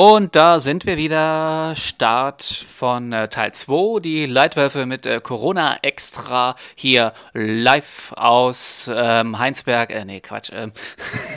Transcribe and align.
Und 0.00 0.34
da 0.34 0.60
sind 0.60 0.86
wir 0.86 0.96
wieder. 0.96 1.74
Start 1.76 2.42
von 2.42 3.12
äh, 3.12 3.28
Teil 3.28 3.52
2. 3.52 4.00
Die 4.00 4.24
Leitwölfe 4.24 4.86
mit 4.86 5.04
äh, 5.04 5.20
Corona 5.22 5.76
Extra 5.82 6.56
hier 6.74 7.12
live 7.34 8.14
aus 8.16 8.90
ähm, 8.90 9.38
Heinsberg. 9.38 9.90
Äh, 9.90 10.06
nee, 10.06 10.20
Quatsch. 10.20 10.52
Ähm. 10.54 10.72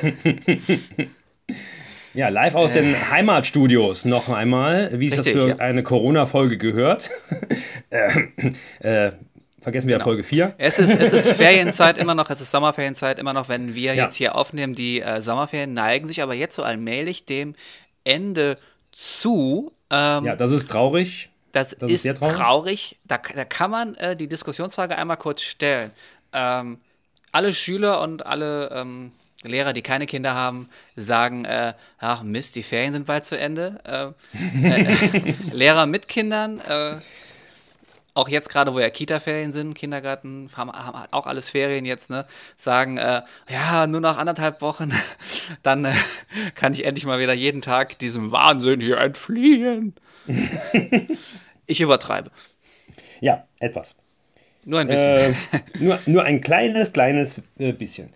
ja, 2.13 2.29
live 2.29 2.55
aus 2.55 2.71
den 2.71 2.85
Heimatstudios 3.11 4.05
noch 4.05 4.29
einmal, 4.29 4.97
wie 4.97 5.07
es 5.09 5.17
das 5.17 5.27
für 5.27 5.49
ja. 5.49 5.55
eine 5.55 5.83
Corona-Folge 5.83 6.57
gehört. 6.57 7.09
äh, 8.79 9.11
Vergessen 9.63 9.87
wir 9.87 9.95
genau. 9.95 10.03
Folge 10.03 10.23
4. 10.23 10.55
Es 10.57 10.77
ist, 10.77 10.99
es 10.99 11.13
ist 11.13 11.31
Ferienzeit 11.37 11.97
immer 11.97 12.15
noch, 12.15 12.29
es 12.29 12.41
ist 12.41 12.51
Sommerferienzeit 12.51 13.17
immer 13.17 13.31
noch, 13.31 13.47
wenn 13.47 13.75
wir 13.75 13.93
ja. 13.93 14.03
jetzt 14.03 14.15
hier 14.15 14.35
aufnehmen. 14.35 14.75
Die 14.75 14.99
äh, 14.99 15.21
Sommerferien 15.21 15.73
neigen 15.73 16.09
sich 16.09 16.21
aber 16.21 16.33
jetzt 16.33 16.55
so 16.55 16.63
allmählich 16.63 17.25
dem 17.25 17.55
Ende 18.03 18.57
zu. 18.91 19.71
Ähm, 19.89 20.25
ja, 20.25 20.35
das 20.35 20.51
ist 20.51 20.69
traurig. 20.69 21.29
Das, 21.51 21.75
das 21.77 21.91
ist, 21.91 22.05
ist 22.05 22.17
traurig. 22.17 22.35
traurig. 22.35 22.99
Da, 23.05 23.19
da 23.35 23.45
kann 23.45 23.71
man 23.71 23.95
äh, 23.95 24.15
die 24.15 24.27
Diskussionsfrage 24.27 24.97
einmal 24.97 25.17
kurz 25.17 25.41
stellen. 25.43 25.91
Ähm, 26.31 26.79
alle 27.31 27.53
Schüler 27.53 28.01
und 28.01 28.25
alle 28.25 28.69
ähm, 28.71 29.11
Lehrer, 29.43 29.73
die 29.73 29.81
keine 29.81 30.05
Kinder 30.05 30.35
haben, 30.35 30.69
sagen, 30.95 31.45
äh, 31.45 31.73
ach 31.99 32.23
Mist, 32.23 32.55
die 32.55 32.63
Ferien 32.63 32.91
sind 32.91 33.07
bald 33.07 33.25
zu 33.25 33.37
Ende. 33.37 33.79
Äh, 33.85 34.67
äh 34.67 35.33
Lehrer 35.51 35.85
mit 35.85 36.07
Kindern 36.07 36.59
äh, 36.59 36.97
auch 38.13 38.29
jetzt 38.29 38.49
gerade, 38.49 38.73
wo 38.73 38.79
ja 38.79 38.89
Kita-Ferien 38.89 39.51
sind, 39.51 39.73
Kindergarten, 39.73 40.49
haben, 40.55 40.71
haben, 40.71 41.07
auch 41.11 41.25
alles 41.25 41.49
Ferien 41.49 41.85
jetzt, 41.85 42.09
ne, 42.09 42.25
sagen, 42.55 42.97
äh, 42.97 43.21
ja, 43.49 43.87
nur 43.87 44.01
noch 44.01 44.17
anderthalb 44.17 44.61
Wochen, 44.61 44.91
dann 45.63 45.85
äh, 45.85 45.93
kann 46.55 46.73
ich 46.73 46.85
endlich 46.85 47.05
mal 47.05 47.19
wieder 47.19 47.33
jeden 47.33 47.61
Tag 47.61 47.97
diesem 47.99 48.31
Wahnsinn 48.31 48.81
hier 48.81 48.97
entfliehen. 48.97 49.95
ich 51.65 51.81
übertreibe. 51.81 52.31
Ja, 53.19 53.45
etwas. 53.59 53.95
Nur 54.65 54.79
ein 54.79 54.87
bisschen. 54.87 55.11
Äh, 55.11 55.33
nur, 55.79 55.99
nur 56.05 56.23
ein 56.23 56.39
kleines, 56.39 56.93
kleines 56.93 57.41
äh, 57.57 57.73
bisschen. 57.73 58.13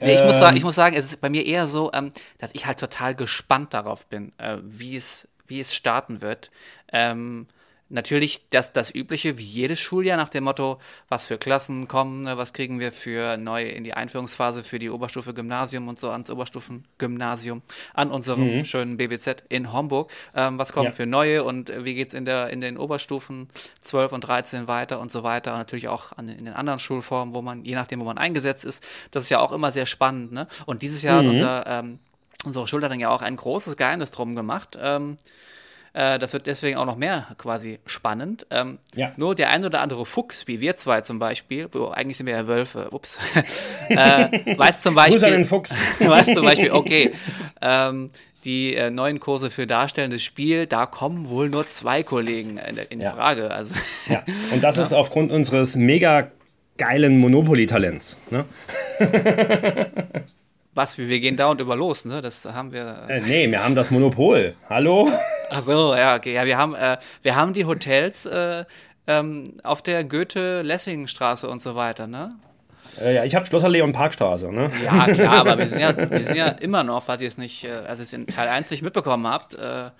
Nee, 0.00 0.14
ich, 0.14 0.22
muss 0.22 0.38
sagen, 0.38 0.56
ich 0.56 0.62
ähm. 0.62 0.66
muss 0.66 0.76
sagen, 0.76 0.94
es 0.94 1.06
ist 1.06 1.20
bei 1.20 1.30
mir 1.30 1.46
eher 1.46 1.66
so, 1.66 1.90
ähm, 1.92 2.12
dass 2.38 2.54
ich 2.54 2.66
halt 2.66 2.78
total 2.78 3.14
gespannt 3.14 3.74
darauf 3.74 4.06
bin, 4.06 4.32
äh, 4.38 4.58
wie 4.62 4.94
es 4.96 5.28
starten 5.74 6.22
wird. 6.22 6.50
Ähm, 6.92 7.46
Natürlich 7.92 8.48
das, 8.50 8.72
das 8.72 8.94
Übliche, 8.94 9.36
wie 9.36 9.42
jedes 9.42 9.80
Schuljahr, 9.80 10.16
nach 10.16 10.28
dem 10.28 10.44
Motto, 10.44 10.78
was 11.08 11.24
für 11.24 11.38
Klassen 11.38 11.88
kommen, 11.88 12.20
ne, 12.20 12.38
was 12.38 12.52
kriegen 12.52 12.78
wir 12.78 12.92
für 12.92 13.36
neu 13.36 13.66
in 13.66 13.82
die 13.82 13.94
Einführungsphase 13.94 14.62
für 14.62 14.78
die 14.78 14.90
Oberstufe 14.90 15.34
Gymnasium 15.34 15.88
und 15.88 15.98
so 15.98 16.10
ans 16.10 16.30
Oberstufengymnasium, 16.30 17.62
an 17.92 18.12
unserem 18.12 18.58
mhm. 18.58 18.64
schönen 18.64 18.96
BBZ 18.96 19.42
in 19.48 19.72
Homburg. 19.72 20.12
Ähm, 20.36 20.56
was 20.56 20.72
kommen 20.72 20.86
ja. 20.86 20.92
für 20.92 21.06
neue 21.06 21.42
und 21.42 21.72
wie 21.84 21.96
geht 21.96 22.08
es 22.08 22.14
in, 22.14 22.26
in 22.26 22.60
den 22.60 22.78
Oberstufen 22.78 23.48
12 23.80 24.12
und 24.12 24.20
13 24.20 24.68
weiter 24.68 25.00
und 25.00 25.10
so 25.10 25.24
weiter. 25.24 25.52
Und 25.52 25.58
natürlich 25.58 25.88
auch 25.88 26.12
an, 26.16 26.28
in 26.28 26.44
den 26.44 26.54
anderen 26.54 26.78
Schulformen, 26.78 27.34
wo 27.34 27.42
man, 27.42 27.64
je 27.64 27.74
nachdem, 27.74 28.00
wo 28.00 28.04
man 28.04 28.18
eingesetzt 28.18 28.64
ist. 28.64 28.86
Das 29.10 29.24
ist 29.24 29.30
ja 29.30 29.40
auch 29.40 29.50
immer 29.50 29.72
sehr 29.72 29.86
spannend. 29.86 30.30
Ne? 30.30 30.46
Und 30.64 30.82
dieses 30.82 31.02
Jahr 31.02 31.20
mhm. 31.20 31.26
hat 31.26 31.32
unser, 31.32 31.66
ähm, 31.66 31.98
unsere 32.44 32.68
Schulleitung 32.68 33.00
ja 33.00 33.10
auch 33.10 33.22
ein 33.22 33.34
großes 33.34 33.76
Geheimnis 33.76 34.12
drum 34.12 34.36
gemacht. 34.36 34.78
Ähm, 34.80 35.16
äh, 35.16 35.59
das 35.92 36.32
wird 36.32 36.46
deswegen 36.46 36.76
auch 36.76 36.86
noch 36.86 36.96
mehr 36.96 37.26
quasi 37.36 37.80
spannend. 37.86 38.46
Ähm, 38.50 38.78
ja. 38.94 39.12
Nur 39.16 39.34
der 39.34 39.50
ein 39.50 39.64
oder 39.64 39.80
andere 39.80 40.06
Fuchs, 40.06 40.46
wie 40.46 40.60
wir 40.60 40.74
zwei 40.74 41.00
zum 41.00 41.18
Beispiel, 41.18 41.68
wo 41.72 41.88
eigentlich 41.88 42.16
sind 42.16 42.26
wir 42.26 42.34
ja 42.34 42.46
Wölfe, 42.46 42.88
ups, 42.92 43.18
äh, 43.88 44.56
weiß 44.56 44.82
zum 44.82 44.94
Beispiel, 44.94 45.30
den 45.30 45.44
Fuchs. 45.44 45.74
weiß 45.98 46.34
zum 46.34 46.44
Beispiel, 46.44 46.70
okay, 46.70 47.12
ähm, 47.60 48.10
die 48.44 48.74
äh, 48.74 48.90
neuen 48.90 49.20
Kurse 49.20 49.50
für 49.50 49.66
darstellendes 49.66 50.22
Spiel, 50.22 50.66
da 50.66 50.86
kommen 50.86 51.28
wohl 51.28 51.48
nur 51.48 51.66
zwei 51.66 52.02
Kollegen 52.02 52.58
in, 52.58 52.78
in 52.88 53.00
ja. 53.00 53.10
Frage. 53.10 53.50
Also, 53.50 53.74
ja. 54.08 54.22
Und 54.52 54.62
das 54.62 54.76
ja. 54.76 54.82
ist 54.82 54.92
aufgrund 54.92 55.32
unseres 55.32 55.76
mega 55.76 56.30
geilen 56.78 57.18
Monopoly-Talents. 57.18 58.20
Ne? 58.30 58.44
Was, 60.74 60.96
wir 60.98 61.20
gehen 61.20 61.36
dauernd 61.36 61.60
über 61.60 61.76
los, 61.76 62.04
ne? 62.04 62.22
Das 62.22 62.46
haben 62.46 62.72
wir. 62.72 63.02
Äh, 63.08 63.20
nee, 63.22 63.50
wir 63.50 63.62
haben 63.62 63.74
das 63.74 63.90
Monopol. 63.90 64.54
Hallo? 64.68 65.10
Ach 65.50 65.62
so, 65.62 65.94
ja, 65.94 66.16
okay. 66.16 66.34
Ja, 66.34 66.44
wir 66.44 66.56
haben, 66.56 66.74
äh, 66.74 66.98
wir 67.22 67.36
haben 67.36 67.52
die 67.52 67.64
Hotels 67.64 68.26
äh, 68.26 68.64
ähm, 69.06 69.44
auf 69.64 69.82
der 69.82 70.04
Goethe-Lessing-Straße 70.04 71.48
und 71.48 71.60
so 71.60 71.74
weiter, 71.74 72.06
ne? 72.06 72.30
Äh, 73.00 73.16
ja, 73.16 73.24
ich 73.24 73.34
habe 73.34 73.46
Schlossallee 73.46 73.82
und 73.82 73.92
Parkstraße, 73.92 74.52
ne? 74.52 74.70
Ja, 74.84 75.06
klar, 75.06 75.34
aber 75.34 75.58
wir 75.58 75.66
sind 75.66 75.80
ja, 75.80 75.96
wir 76.10 76.20
sind 76.20 76.36
ja 76.36 76.48
immer 76.48 76.84
noch, 76.84 77.02
falls 77.02 77.22
ihr 77.22 77.28
es 77.28 77.38
nicht, 77.38 77.64
äh, 77.64 77.70
als 77.70 78.00
ihr 78.00 78.04
es 78.04 78.12
in 78.12 78.26
Teil 78.26 78.48
1 78.48 78.70
nicht 78.70 78.82
mitbekommen 78.82 79.26
habt, 79.26 79.54
äh, 79.54 79.90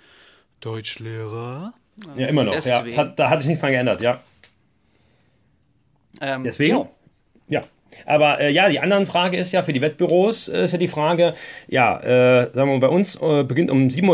Deutschlehrer. 0.61 1.73
Ja, 2.15 2.27
immer 2.27 2.43
noch. 2.43 2.53
Ja, 2.53 2.83
hat, 2.97 3.19
da 3.19 3.29
hat 3.29 3.39
sich 3.39 3.47
nichts 3.47 3.61
dran 3.61 3.71
geändert, 3.71 4.01
ja. 4.01 4.19
Ähm, 6.21 6.43
Deswegen? 6.43 6.75
Jo. 6.75 6.89
Ja. 7.47 7.63
Aber 8.05 8.39
äh, 8.39 8.51
ja, 8.51 8.69
die 8.69 8.79
andere 8.79 9.05
Frage 9.05 9.37
ist 9.37 9.51
ja, 9.51 9.63
für 9.63 9.73
die 9.73 9.81
Wettbüros 9.81 10.47
äh, 10.47 10.63
ist 10.63 10.71
ja 10.73 10.77
die 10.77 10.87
Frage, 10.87 11.33
ja, 11.67 11.99
äh, 11.99 12.45
sagen 12.53 12.69
wir 12.69 12.77
mal, 12.77 12.79
bei 12.79 12.89
uns 12.89 13.15
äh, 13.21 13.43
beginnt 13.43 13.71
um 13.71 13.87
7.30 13.87 14.07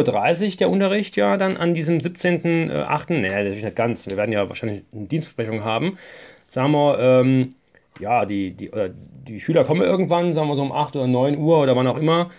Uhr 0.51 0.57
der 0.57 0.69
Unterricht 0.69 1.15
ja 1.15 1.37
dann 1.37 1.57
an 1.57 1.73
diesem 1.73 1.99
17.8. 1.99 3.13
Nee, 3.13 3.29
natürlich 3.29 3.63
nicht 3.63 3.75
ganz. 3.75 4.07
Wir 4.07 4.17
werden 4.17 4.31
ja 4.31 4.47
wahrscheinlich 4.47 4.83
eine 4.93 5.05
Dienstbesprechung 5.05 5.63
haben. 5.63 5.97
Sagen 6.49 6.71
wir, 6.71 6.99
ähm, 6.99 7.55
ja, 7.99 8.25
die, 8.25 8.51
die, 8.51 8.69
die 9.27 9.39
Schüler 9.39 9.63
kommen 9.63 9.81
irgendwann, 9.81 10.33
sagen 10.33 10.47
wir 10.47 10.55
so 10.55 10.61
um 10.61 10.71
8 10.71 10.95
oder 10.95 11.07
9 11.07 11.37
Uhr 11.37 11.59
oder 11.61 11.75
wann 11.75 11.87
auch 11.87 11.97
immer. 11.97 12.29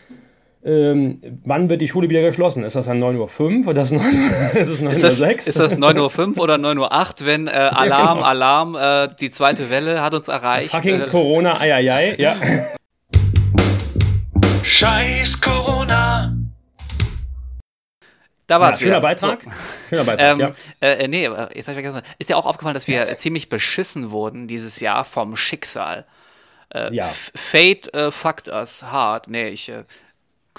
Ähm, 0.64 1.20
wann 1.44 1.68
wird 1.68 1.80
die 1.80 1.88
Schule 1.88 2.10
wieder 2.10 2.22
geschlossen? 2.22 2.64
Ist 2.64 2.74
das 2.74 2.86
dann 2.86 3.00
9.05 3.00 3.62
Uhr 3.62 3.68
oder 3.68 3.82
ist, 3.82 3.92
es 3.92 4.80
9 4.80 4.90
ist, 4.90 5.04
das, 5.04 5.20
Uhr 5.20 5.30
ist 5.30 5.58
das 5.58 5.78
9.05 5.78 6.36
Uhr 6.36 6.42
oder 6.42 6.56
9.08 6.56 7.20
Uhr, 7.20 7.26
wenn 7.26 7.46
äh, 7.46 7.50
Alarm, 7.72 8.18
genau. 8.18 8.28
Alarm, 8.28 8.74
äh, 8.74 9.08
die 9.20 9.30
zweite 9.30 9.70
Welle 9.70 10.02
hat 10.02 10.14
uns 10.14 10.26
erreicht? 10.26 10.72
Fucking 10.72 11.02
äh, 11.02 11.06
Corona, 11.06 11.60
eieiei, 11.60 12.16
ja. 12.18 12.34
Scheiß 14.64 15.40
Corona. 15.40 16.34
Da 18.48 18.60
war 18.60 18.70
es 18.70 18.80
ja, 18.80 18.86
Schöner 18.86 19.00
Beitrag. 19.00 19.42
So. 19.42 19.50
Schöner 19.90 20.04
Beitrag, 20.04 20.32
ähm, 20.32 20.40
ja. 20.40 20.50
Äh, 20.80 21.06
nee, 21.06 21.24
jetzt 21.24 21.38
habe 21.38 21.52
ich 21.54 21.64
vergessen. 21.64 22.00
Ist 22.18 22.30
ja 22.30 22.36
auch 22.36 22.46
aufgefallen, 22.46 22.74
dass 22.74 22.88
wir 22.88 23.04
ziemlich 23.16 23.48
beschissen 23.48 24.10
wurden 24.10 24.48
dieses 24.48 24.80
Jahr 24.80 25.04
vom 25.04 25.36
Schicksal. 25.36 26.04
Äh, 26.74 26.94
ja. 26.94 27.04
Fate 27.04 27.94
uh, 27.96 28.10
fucked 28.10 28.48
us 28.48 28.82
hard. 28.82 29.28
Nee, 29.28 29.48
ich 29.48 29.68
äh, 29.68 29.84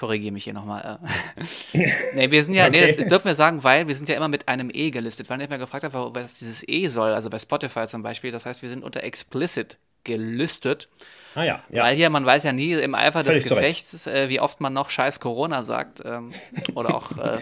korrigiere 0.00 0.32
mich 0.32 0.44
hier 0.44 0.54
nochmal. 0.54 0.98
Äh. 1.36 1.78
nee, 2.14 2.30
wir 2.30 2.42
sind 2.42 2.54
ja, 2.54 2.66
okay. 2.66 2.80
nee, 2.80 2.86
das 2.86 3.06
dürfen 3.06 3.26
wir 3.26 3.34
sagen, 3.34 3.62
weil 3.62 3.86
wir 3.86 3.94
sind 3.94 4.08
ja 4.08 4.16
immer 4.16 4.28
mit 4.28 4.48
einem 4.48 4.70
E 4.72 4.90
gelistet, 4.90 5.28
weil 5.28 5.40
ich 5.42 5.50
mir 5.50 5.58
gefragt 5.58 5.84
habe, 5.84 6.14
was 6.14 6.38
dieses 6.38 6.66
E 6.66 6.88
soll, 6.88 7.12
also 7.12 7.28
bei 7.28 7.38
Spotify 7.38 7.86
zum 7.86 8.02
Beispiel. 8.02 8.30
Das 8.30 8.46
heißt, 8.46 8.62
wir 8.62 8.70
sind 8.70 8.82
unter 8.82 9.04
explicit 9.04 9.76
gelistet. 10.04 10.88
Ah 11.34 11.44
ja, 11.44 11.62
ja. 11.68 11.84
Weil 11.84 11.94
hier, 11.94 12.08
man 12.08 12.24
weiß 12.24 12.44
ja 12.44 12.52
nie 12.52 12.72
im 12.72 12.94
Eifer 12.94 13.22
Völlig 13.22 13.42
des 13.42 13.50
Gefechts, 13.50 14.06
äh, 14.06 14.30
wie 14.30 14.40
oft 14.40 14.60
man 14.60 14.72
noch 14.72 14.88
scheiß 14.88 15.20
Corona 15.20 15.62
sagt. 15.62 16.02
Ähm, 16.04 16.32
oder 16.74 16.94
auch 16.94 17.18
äh, 17.18 17.38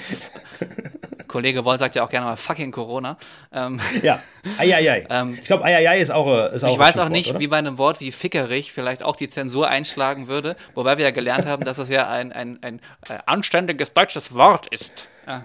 Kollege 1.28 1.64
Woll 1.64 1.78
sagt 1.78 1.94
ja 1.94 2.04
auch 2.04 2.10
gerne 2.10 2.26
mal 2.26 2.36
fucking 2.36 2.72
Corona. 2.72 3.16
Ähm, 3.52 3.80
ja, 4.02 4.20
eieiei. 4.58 5.06
Ähm, 5.10 5.34
ich 5.38 5.44
glaube, 5.44 5.64
eieiei 5.64 6.00
ist 6.00 6.10
auch, 6.10 6.26
äh, 6.26 6.54
ist 6.54 6.64
auch 6.64 6.72
Ich 6.72 6.78
weiß 6.78 6.98
auch 6.98 7.08
nicht, 7.08 7.30
oder? 7.30 7.40
wie 7.40 7.46
bei 7.46 7.58
einem 7.58 7.78
Wort 7.78 8.00
wie 8.00 8.12
fickerig 8.12 8.72
vielleicht 8.72 9.02
auch 9.02 9.16
die 9.16 9.28
Zensur 9.28 9.68
einschlagen 9.68 10.28
würde, 10.28 10.56
wobei 10.74 10.98
wir 10.98 11.04
ja 11.04 11.10
gelernt 11.12 11.46
haben, 11.46 11.64
dass 11.64 11.78
es 11.78 11.88
ja 11.88 12.08
ein, 12.08 12.32
ein, 12.32 12.62
ein, 12.62 12.80
ein 13.08 13.16
äh, 13.16 13.20
anständiges 13.26 13.94
deutsches 13.94 14.34
Wort 14.34 14.66
ist. 14.68 15.06
Ja. 15.26 15.44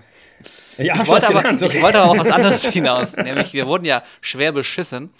Ja, 0.77 0.95
ich, 0.95 1.07
wollte 1.07 1.27
aber, 1.27 1.39
gelernt, 1.39 1.61
okay. 1.61 1.77
ich 1.77 1.83
wollte 1.83 1.99
aber 1.99 2.11
auf 2.11 2.17
was 2.17 2.31
anderes 2.31 2.67
hinaus. 2.67 3.15
Nämlich, 3.17 3.53
wir 3.53 3.67
wurden 3.67 3.85
ja 3.85 4.03
schwer 4.21 4.51
beschissen, 4.51 5.11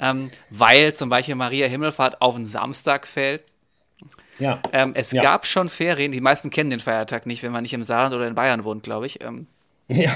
ähm, 0.00 0.28
weil 0.50 0.94
zum 0.94 1.08
Beispiel 1.08 1.36
Maria 1.36 1.68
Himmelfahrt 1.68 2.20
auf 2.20 2.34
den 2.34 2.44
Samstag 2.44 3.06
fällt. 3.06 3.44
Ja. 4.38 4.60
Ähm, 4.72 4.92
es 4.94 5.12
ja. 5.12 5.22
gab 5.22 5.46
schon 5.46 5.68
Ferien, 5.68 6.12
die 6.12 6.20
meisten 6.20 6.50
kennen 6.50 6.70
den 6.70 6.80
Feiertag 6.80 7.26
nicht, 7.26 7.42
wenn 7.42 7.52
man 7.52 7.62
nicht 7.62 7.72
im 7.72 7.84
Saarland 7.84 8.14
oder 8.14 8.26
in 8.26 8.34
Bayern 8.34 8.64
wohnt, 8.64 8.82
glaube 8.82 9.06
ich. 9.06 9.22
Ähm, 9.22 9.46
ja. 9.88 10.10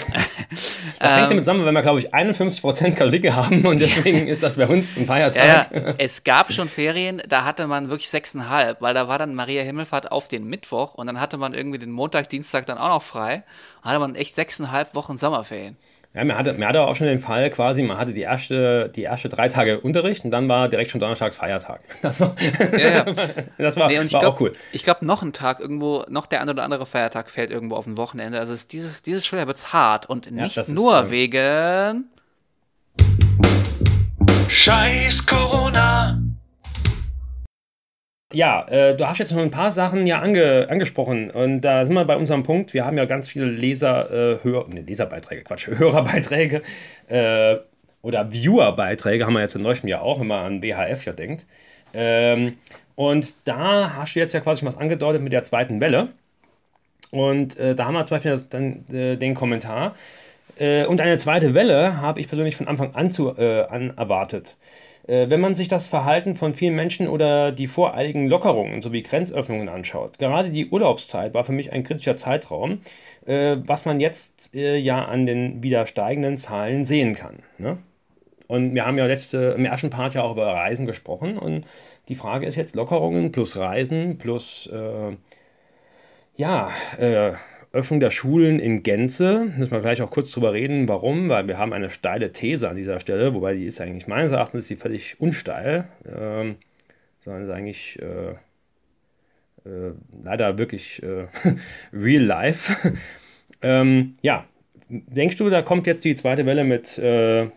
Das 0.98 1.16
hängt 1.16 1.30
damit 1.30 1.44
zusammen, 1.44 1.64
wenn 1.64 1.74
wir, 1.74 1.82
glaube 1.82 2.00
ich, 2.00 2.12
51% 2.12 2.92
Katholiken 2.92 3.36
haben 3.36 3.64
und 3.64 3.78
deswegen 3.78 4.26
ist 4.26 4.42
das 4.42 4.56
bei 4.56 4.66
uns 4.66 4.96
ein 4.96 5.06
Feiertag. 5.06 5.70
Ja, 5.72 5.78
ja. 5.80 5.94
Es 5.98 6.24
gab 6.24 6.52
schon 6.52 6.68
Ferien, 6.68 7.22
da 7.28 7.44
hatte 7.44 7.68
man 7.68 7.88
wirklich 7.88 8.08
sechseinhalb, 8.08 8.80
weil 8.80 8.94
da 8.94 9.06
war 9.06 9.18
dann 9.18 9.36
Maria 9.36 9.62
Himmelfahrt 9.62 10.10
auf 10.10 10.26
den 10.26 10.44
Mittwoch 10.48 10.94
und 10.94 11.06
dann 11.06 11.20
hatte 11.20 11.36
man 11.36 11.54
irgendwie 11.54 11.78
den 11.78 11.92
Montag, 11.92 12.28
Dienstag 12.28 12.66
dann 12.66 12.78
auch 12.78 12.88
noch 12.88 13.02
frei. 13.02 13.44
Hatte 13.82 14.00
man 14.00 14.16
echt 14.16 14.34
sechseinhalb 14.34 14.96
Wochen 14.96 15.16
Sommerferien. 15.16 15.76
Ja, 16.12 16.24
man 16.24 16.36
hatte, 16.36 16.54
man 16.54 16.66
hatte 16.66 16.80
auch 16.80 16.96
schon 16.96 17.06
den 17.06 17.20
Fall 17.20 17.50
quasi, 17.50 17.84
man 17.84 17.96
hatte 17.96 18.12
die 18.12 18.22
erste, 18.22 18.88
die 18.88 19.02
erste 19.02 19.28
drei 19.28 19.48
Tage 19.48 19.78
Unterricht 19.78 20.24
und 20.24 20.32
dann 20.32 20.48
war 20.48 20.68
direkt 20.68 20.90
schon 20.90 21.00
Donnerstags 21.00 21.36
Feiertag. 21.36 21.80
Das 22.02 22.20
war, 22.20 22.34
ja, 22.72 22.88
ja. 22.88 23.04
das 23.58 23.76
war, 23.76 23.88
nee, 23.88 23.98
war 23.98 24.04
glaub, 24.06 24.24
auch 24.24 24.40
cool. 24.40 24.52
Ich 24.72 24.82
glaube, 24.82 25.06
noch 25.06 25.22
ein 25.22 25.32
Tag 25.32 25.60
irgendwo, 25.60 26.04
noch 26.08 26.26
der 26.26 26.40
eine 26.40 26.50
oder 26.50 26.64
andere 26.64 26.86
Feiertag 26.86 27.30
fällt 27.30 27.52
irgendwo 27.52 27.76
auf 27.76 27.86
ein 27.86 27.96
Wochenende. 27.96 28.40
Also 28.40 28.52
ist 28.52 28.72
dieses, 28.72 29.02
dieses 29.02 29.24
Schuljahr 29.24 29.46
wird 29.46 29.58
es 29.58 29.72
hart 29.72 30.06
und 30.06 30.30
nicht 30.32 30.56
ja, 30.56 30.64
nur 30.68 30.98
ist, 30.98 31.04
ähm, 31.04 31.10
wegen 31.10 32.04
Scheiß. 34.48 35.26
Ja, 38.32 38.66
äh, 38.68 38.96
du 38.96 39.08
hast 39.08 39.18
jetzt 39.18 39.32
noch 39.32 39.42
ein 39.42 39.50
paar 39.50 39.70
Sachen 39.70 40.06
ja 40.06 40.20
ange, 40.20 40.68
angesprochen 40.70 41.30
und 41.30 41.62
da 41.62 41.84
sind 41.84 41.94
wir 41.94 42.04
bei 42.04 42.16
unserem 42.16 42.42
Punkt. 42.42 42.74
Wir 42.74 42.84
haben 42.84 42.96
ja 42.96 43.04
ganz 43.04 43.28
viele 43.28 43.46
Leser, 43.46 44.10
äh, 44.10 44.38
Hör, 44.42 44.66
nee, 44.68 44.80
Leserbeiträge, 44.80 45.42
Quatsch, 45.42 45.66
Hörerbeiträge 45.78 46.62
äh, 47.08 47.56
oder 48.02 48.32
Viewerbeiträge 48.32 49.26
haben 49.26 49.34
wir 49.34 49.40
jetzt 49.40 49.56
in 49.56 49.62
neuestem 49.62 49.88
Jahr 49.88 50.02
auch, 50.02 50.20
wenn 50.20 50.28
man 50.28 50.46
an 50.46 50.60
BHF 50.60 51.04
ja 51.06 51.12
denkt. 51.12 51.46
Ähm, 51.92 52.56
und 52.94 53.34
da 53.48 53.94
hast 53.96 54.14
du 54.14 54.20
jetzt 54.20 54.32
ja 54.32 54.40
quasi 54.40 54.64
was 54.64 54.76
angedeutet 54.76 55.22
mit 55.22 55.32
der 55.32 55.44
zweiten 55.44 55.80
Welle. 55.80 56.08
Und 57.10 57.58
äh, 57.58 57.74
da 57.74 57.86
haben 57.86 57.94
wir 57.94 58.06
zum 58.06 58.16
Beispiel 58.16 58.40
dann 58.50 58.84
äh, 58.94 59.16
den 59.16 59.34
Kommentar. 59.34 59.96
Äh, 60.58 60.86
und 60.86 61.00
eine 61.00 61.18
zweite 61.18 61.54
Welle 61.54 62.00
habe 62.00 62.20
ich 62.20 62.28
persönlich 62.28 62.56
von 62.56 62.68
Anfang 62.68 62.94
an, 62.94 63.10
zu, 63.10 63.36
äh, 63.36 63.64
an 63.64 63.96
erwartet. 63.96 64.56
Äh, 65.06 65.28
wenn 65.30 65.40
man 65.40 65.54
sich 65.54 65.68
das 65.68 65.88
Verhalten 65.88 66.36
von 66.36 66.54
vielen 66.54 66.74
Menschen 66.74 67.08
oder 67.08 67.52
die 67.52 67.66
voreiligen 67.66 68.28
Lockerungen 68.28 68.82
sowie 68.82 69.02
Grenzöffnungen 69.02 69.68
anschaut, 69.68 70.18
gerade 70.18 70.50
die 70.50 70.68
Urlaubszeit 70.68 71.34
war 71.34 71.44
für 71.44 71.52
mich 71.52 71.72
ein 71.72 71.84
kritischer 71.84 72.16
Zeitraum, 72.16 72.80
äh, 73.26 73.56
was 73.66 73.84
man 73.84 74.00
jetzt 74.00 74.50
ja 74.52 75.04
an 75.04 75.26
den 75.26 75.62
wieder 75.62 75.86
steigenden 75.86 76.36
Zahlen 76.36 76.84
sehen 76.84 77.14
kann. 77.14 77.40
Ne? 77.58 77.78
Und 78.50 78.74
wir 78.74 78.84
haben 78.84 78.98
ja 78.98 79.06
letzte, 79.06 79.54
im 79.56 79.64
ersten 79.64 79.90
Part 79.90 80.14
ja 80.14 80.22
auch 80.22 80.32
über 80.32 80.46
Reisen 80.48 80.84
gesprochen 80.84 81.38
und 81.38 81.64
die 82.08 82.16
Frage 82.16 82.46
ist 82.46 82.56
jetzt 82.56 82.74
Lockerungen 82.74 83.30
plus 83.30 83.56
Reisen 83.56 84.18
plus 84.18 84.66
äh, 84.72 85.16
ja, 86.34 86.70
äh, 86.98 87.32
Öffnung 87.72 88.00
der 88.00 88.10
Schulen 88.10 88.58
in 88.58 88.82
Gänze. 88.82 89.52
Müssen 89.56 89.70
wir 89.70 89.80
gleich 89.80 90.02
auch 90.02 90.10
kurz 90.10 90.32
drüber 90.32 90.52
reden, 90.52 90.88
warum, 90.88 91.28
weil 91.28 91.46
wir 91.46 91.58
haben 91.58 91.72
eine 91.72 91.90
steile 91.90 92.32
These 92.32 92.68
an 92.68 92.76
dieser 92.76 92.98
Stelle, 92.98 93.32
wobei 93.34 93.54
die 93.54 93.66
ist 93.66 93.80
eigentlich 93.80 94.08
meines 94.08 94.32
Erachtens 94.32 94.64
ist 94.64 94.70
die 94.70 94.76
völlig 94.76 95.20
unsteil, 95.20 95.86
ähm, 96.04 96.56
sondern 97.20 97.44
ist 97.44 97.50
eigentlich 97.50 97.98
äh, 98.02 98.30
äh, 99.68 99.92
leider 100.24 100.58
wirklich 100.58 101.02
äh, 101.02 101.26
real 101.92 102.24
life. 102.24 102.92
ähm, 103.62 104.14
ja, 104.22 104.46
denkst 104.88 105.36
du, 105.36 105.48
da 105.48 105.62
kommt 105.62 105.86
jetzt 105.86 106.04
die 106.04 106.16
zweite 106.16 106.46
Welle 106.46 106.64
mit 106.64 106.98
äh, 106.98 107.50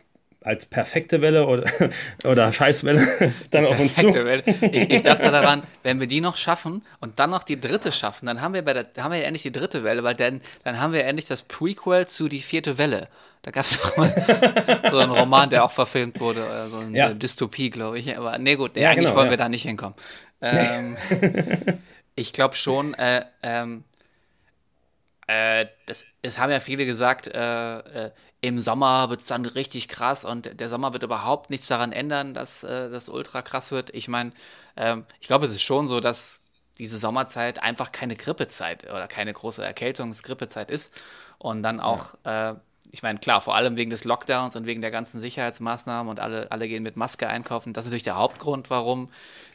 als 0.44 0.66
perfekte 0.66 1.22
Welle 1.22 1.46
oder, 1.46 1.70
oder 2.24 2.52
Scheißwelle 2.52 3.34
dann 3.52 3.66
auf 3.66 3.80
uns 3.80 3.96
zu. 3.96 4.14
Welle. 4.14 4.44
Ich, 4.46 4.90
ich, 4.90 5.02
dachte 5.02 5.32
daran, 5.32 5.64
wenn 5.84 6.00
wir 6.00 6.08
die 6.08 6.22
noch 6.22 6.38
schaffen 6.38 6.84
und 7.00 7.20
dann 7.20 7.30
noch 7.30 7.44
die 7.44 7.60
dritte 7.60 7.92
schaffen, 7.92 8.26
dann 8.26 8.42
haben 8.42 8.54
wir 8.54 8.64
bei 8.64 8.74
der, 8.74 8.86
haben 9.00 9.14
wir 9.14 9.24
endlich 9.24 9.44
die 9.44 9.52
dritte 9.52 9.84
Welle, 9.84 10.04
weil 10.04 10.16
dann, 10.16 10.42
dann 10.64 10.80
haben 10.80 10.94
wir 10.94 11.06
endlich 11.06 11.26
das 11.26 11.44
Prequel 11.44 12.08
zu 12.08 12.28
die 12.28 12.42
vierte 12.42 12.78
Welle. 12.78 13.08
Da 13.42 13.52
gab 13.52 13.66
es 13.66 13.80
doch 13.80 13.98
mal 13.98 14.82
so 14.90 15.00
einen 15.00 15.12
Roman, 15.12 15.50
der 15.50 15.66
auch 15.66 15.72
verfilmt 15.72 16.20
wurde, 16.20 16.46
oder 16.46 16.70
so 16.70 16.78
eine 16.78 16.98
ja. 16.98 17.14
Dystopie, 17.14 17.70
glaube 17.70 18.00
ich. 18.00 18.18
Aber 18.18 18.38
nee, 18.38 18.56
gut, 18.56 18.78
ja, 18.78 18.90
eigentlich 18.90 19.06
genau, 19.06 19.16
wollen 19.16 19.28
ja. 19.28 19.32
wir 19.32 19.38
da 19.38 19.50
nicht 19.50 19.64
hinkommen. 19.64 19.96
Ähm, 20.42 20.96
ich 22.16 22.32
glaube 22.32 22.56
schon, 22.56 22.94
äh, 22.94 23.26
ähm, 23.42 23.84
äh, 25.28 25.66
das, 25.86 26.06
es 26.22 26.40
haben 26.40 26.52
ja 26.52 26.60
viele 26.60 26.86
gesagt, 26.86 27.28
äh, 27.28 28.08
äh 28.08 28.12
im 28.42 28.60
Sommer 28.60 29.10
wird 29.10 29.22
es 29.22 29.28
dann 29.28 29.46
richtig 29.46 29.88
krass 29.88 30.26
und 30.26 30.60
der 30.60 30.68
Sommer 30.68 30.92
wird 30.92 31.04
überhaupt 31.04 31.50
nichts 31.50 31.68
daran 31.68 31.94
ändern, 31.94 32.34
dass 32.34 32.66
äh, 32.66 32.90
das 32.90 33.08
ultra 33.08 33.42
krass 33.42 33.72
wird. 33.72 33.90
Ich 33.96 34.10
meine, 34.10 34.34
ähm, 34.76 35.06
ich 35.22 35.28
glaube, 35.28 35.46
es 35.46 35.54
ist 35.54 35.64
schon 35.64 35.88
so, 35.88 36.02
dass 36.02 36.44
diese 36.78 36.98
Sommerzeit 36.98 37.64
einfach 37.64 37.94
keine 37.94 38.18
Grippezeit 38.18 38.84
oder 38.84 39.08
keine 39.08 39.32
große 39.32 39.64
Erkältungsgrippezeit 39.64 40.72
ist 40.72 40.94
und 41.38 41.64
dann 41.64 41.80
auch 41.80 42.16
ja. 42.26 42.60
Ich 42.92 43.02
meine, 43.02 43.18
klar, 43.18 43.42
vor 43.42 43.56
allem 43.56 43.76
wegen 43.76 43.90
des 43.90 44.04
Lockdowns 44.04 44.56
und 44.56 44.66
wegen 44.68 44.82
der 44.82 44.92
ganzen 44.92 45.20
Sicherheitsmaßnahmen 45.20 46.10
und 46.10 46.20
alle, 46.20 46.52
alle 46.52 46.68
gehen 46.68 46.84
mit 46.84 46.96
Maske 46.96 47.28
einkaufen. 47.28 47.74
Das 47.74 47.86
ist 47.86 47.90
natürlich 47.90 48.04
der 48.04 48.18
Hauptgrund, 48.18 48.70
warum 48.70 49.10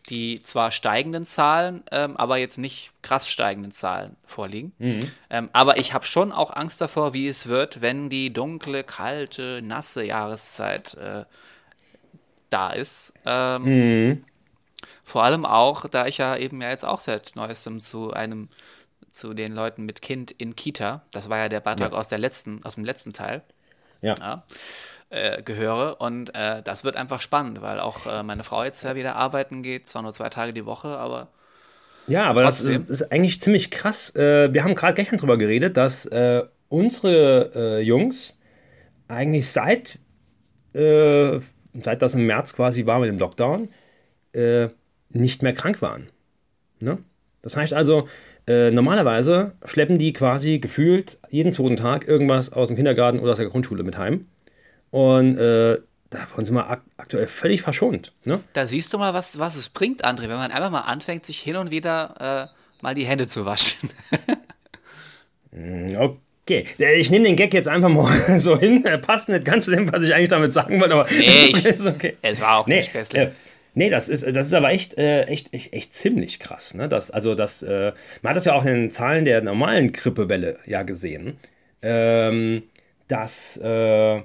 die 0.09 0.43
zwar 0.43 0.71
steigenden 0.71 1.25
Zahlen, 1.25 1.85
ähm, 1.93 2.17
aber 2.17 2.39
jetzt 2.39 2.59
nicht 2.59 2.93
krass 3.03 3.29
steigenden 3.29 3.71
Zahlen 3.71 4.17
vorliegen. 4.25 4.73
Mhm. 4.79 5.13
Ähm, 5.31 5.51
aber 5.53 5.79
ich 5.79 5.95
habe 5.95 6.05
schon 6.05 6.33
auch 6.33 6.53
Angst 6.55 6.81
davor, 6.81 7.15
wie 7.15 7.29
es 7.29 7.47
wird, 7.47 7.81
wenn 7.81 8.11
die 8.11 8.33
dunkle, 8.33 8.83
kalte, 8.85 9.61
nasse 9.63 10.05
Jahreszeit 10.05 10.95
äh, 10.95 11.25
da 12.51 12.71
ist. 12.71 13.13
Ähm, 13.25 13.63
mhm. 13.63 14.25
Vor 15.05 15.25
allem 15.25 15.47
auch, 15.47 15.87
da 15.89 16.07
ich 16.07 16.19
ja 16.19 16.37
eben 16.37 16.61
ja 16.61 16.71
jetzt 16.71 16.85
auch 16.85 17.01
seit 17.01 17.33
neuestem 17.37 17.81
zu 17.81 18.13
einem 18.13 18.49
zu 19.11 19.35
den 19.35 19.53
Leuten 19.53 19.85
mit 19.85 20.03
Kind 20.03 20.31
in 20.31 20.57
Kita. 20.57 21.03
Das 21.13 21.29
war 21.29 21.39
ja 21.39 21.49
der 21.49 21.61
Beitrag 21.61 21.93
ja. 21.93 21.99
aus, 21.99 22.09
der 22.09 22.19
letzten, 22.19 22.65
aus 22.65 22.75
dem 22.77 22.85
letzten 22.85 23.13
Teil. 23.13 23.43
Ja. 24.01 24.15
ja 24.19 24.45
äh, 25.11 25.43
gehöre. 25.43 26.01
Und 26.01 26.35
äh, 26.35 26.63
das 26.63 26.85
wird 26.85 26.97
einfach 26.97 27.21
spannend, 27.21 27.63
weil 27.63 27.81
auch 27.81 28.07
äh, 28.07 28.23
meine 28.23 28.45
Frau 28.45 28.65
jetzt 28.65 28.83
ja 28.85 28.95
wieder 28.95 29.17
arbeiten 29.17 29.63
geht, 29.63 29.87
zwar 29.87 30.03
nur 30.03 30.13
zwei 30.13 30.29
Tage 30.29 30.53
die 30.53 30.67
Woche, 30.67 30.89
aber. 30.89 31.29
Ja, 32.07 32.25
aber 32.25 32.43
das 32.43 32.63
ist, 32.63 32.89
ist, 32.89 33.13
eigentlich 33.13 33.41
ziemlich 33.41 33.71
krass. 33.71 34.15
Äh, 34.15 34.53
wir 34.53 34.65
haben 34.65 34.75
gerade 34.75 34.95
gestern 34.95 35.19
drüber 35.19 35.37
geredet, 35.37 35.77
dass 35.77 36.07
äh, 36.07 36.43
unsere 36.69 37.51
äh, 37.55 37.81
Jungs 37.81 38.37
eigentlich 39.09 39.51
seit, 39.51 39.99
seit 40.75 42.03
das 42.03 42.15
im 42.15 42.27
März 42.27 42.55
quasi 42.55 42.85
war 42.85 42.99
mit 43.01 43.09
dem 43.09 43.19
Lockdown, 43.19 43.71
nicht 45.09 45.43
mehr 45.43 45.55
krank 45.55 45.81
waren. 45.81 46.11
Ne? 46.79 46.99
Das 47.41 47.57
heißt 47.57 47.73
also, 47.73 48.07
äh, 48.49 48.71
normalerweise 48.71 49.53
schleppen 49.65 49.99
die 49.99 50.13
quasi 50.13 50.59
gefühlt 50.59 51.19
jeden 51.31 51.53
zweiten 51.53 51.77
Tag 51.77 52.09
irgendwas 52.09 52.53
aus 52.53 52.69
dem 52.69 52.77
Kindergarten 52.77 53.21
oder 53.21 53.33
aus 53.33 53.39
der 53.39 53.47
Grundschule 53.47 53.83
mit 53.83 53.99
heim. 53.99 54.27
Und 54.91 55.37
äh, 55.37 55.79
davon 56.11 56.45
sind 56.45 56.55
wir 56.55 56.71
ak 56.71 56.83
aktuell 56.97 57.27
völlig 57.27 57.63
verschont. 57.63 58.13
Ne? 58.25 58.41
Da 58.55 58.67
siehst 58.67 58.93
du 58.93 58.99
mal, 58.99 59.15
was, 59.15 59.39
was 59.39 59.57
es 59.57 59.69
bringt, 59.69 60.05
André, 60.05 60.23
wenn 60.23 60.31
man 60.31 60.51
einfach 60.51 60.71
mal 60.71 60.81
anfängt, 60.81 61.27
sich 61.27 61.41
hin 61.41 61.57
und 61.57 61.71
wieder 61.71 62.49
äh, 62.51 62.83
mal 62.83 62.95
die 62.95 63.05
Hände 63.05 63.27
zu 63.27 63.45
waschen. 63.45 63.91
Okay. 65.51 66.65
Ich 66.79 67.11
nehme 67.11 67.27
den 67.27 67.37
Gag 67.37 67.53
jetzt 67.53 67.69
einfach 67.69 67.91
mal 67.91 68.09
so 68.41 68.59
hin. 68.59 68.85
Er 68.85 68.99
passt 68.99 69.29
nicht 69.29 69.45
ganz 69.45 69.67
zu 69.67 69.71
dem, 69.71 69.93
was 69.93 70.03
ich 70.03 70.15
eigentlich 70.15 70.29
damit 70.29 70.53
sagen 70.53 70.81
wollte, 70.81 70.95
aber 70.95 71.07
nee, 71.11 71.47
ich, 71.51 71.65
ist 71.65 71.87
okay. 71.87 72.17
Es 72.23 72.41
war 72.41 72.59
auch 72.59 72.67
nee, 72.67 72.79
nicht 72.79 72.91
Späßle. 72.91 73.33
Nee, 73.79 73.91
das 73.91 74.09
ist, 74.09 74.27
das 74.35 74.49
ist 74.49 74.55
aber 74.55 74.73
echt, 74.73 74.99
äh, 74.99 75.23
echt, 75.27 75.55
echt, 75.55 75.73
echt 75.73 75.93
ziemlich 75.93 76.41
krass. 76.41 76.75
Ne? 76.75 76.89
Das, 76.89 77.13
also 77.13 77.37
das, 77.37 77.63
äh, 77.63 77.93
man 78.23 78.31
hat 78.31 78.37
das 78.37 78.45
ja 78.47 78.55
auch 78.55 78.65
in 78.65 78.75
den 78.75 78.91
Zahlen 78.91 79.25
der 79.25 79.41
normalen 79.41 79.93
Grippewelle 79.93 80.59
ja 80.67 80.83
gesehen, 80.83 81.37
ähm, 81.81 82.65
dass, 83.07 83.57
äh, 83.59 84.21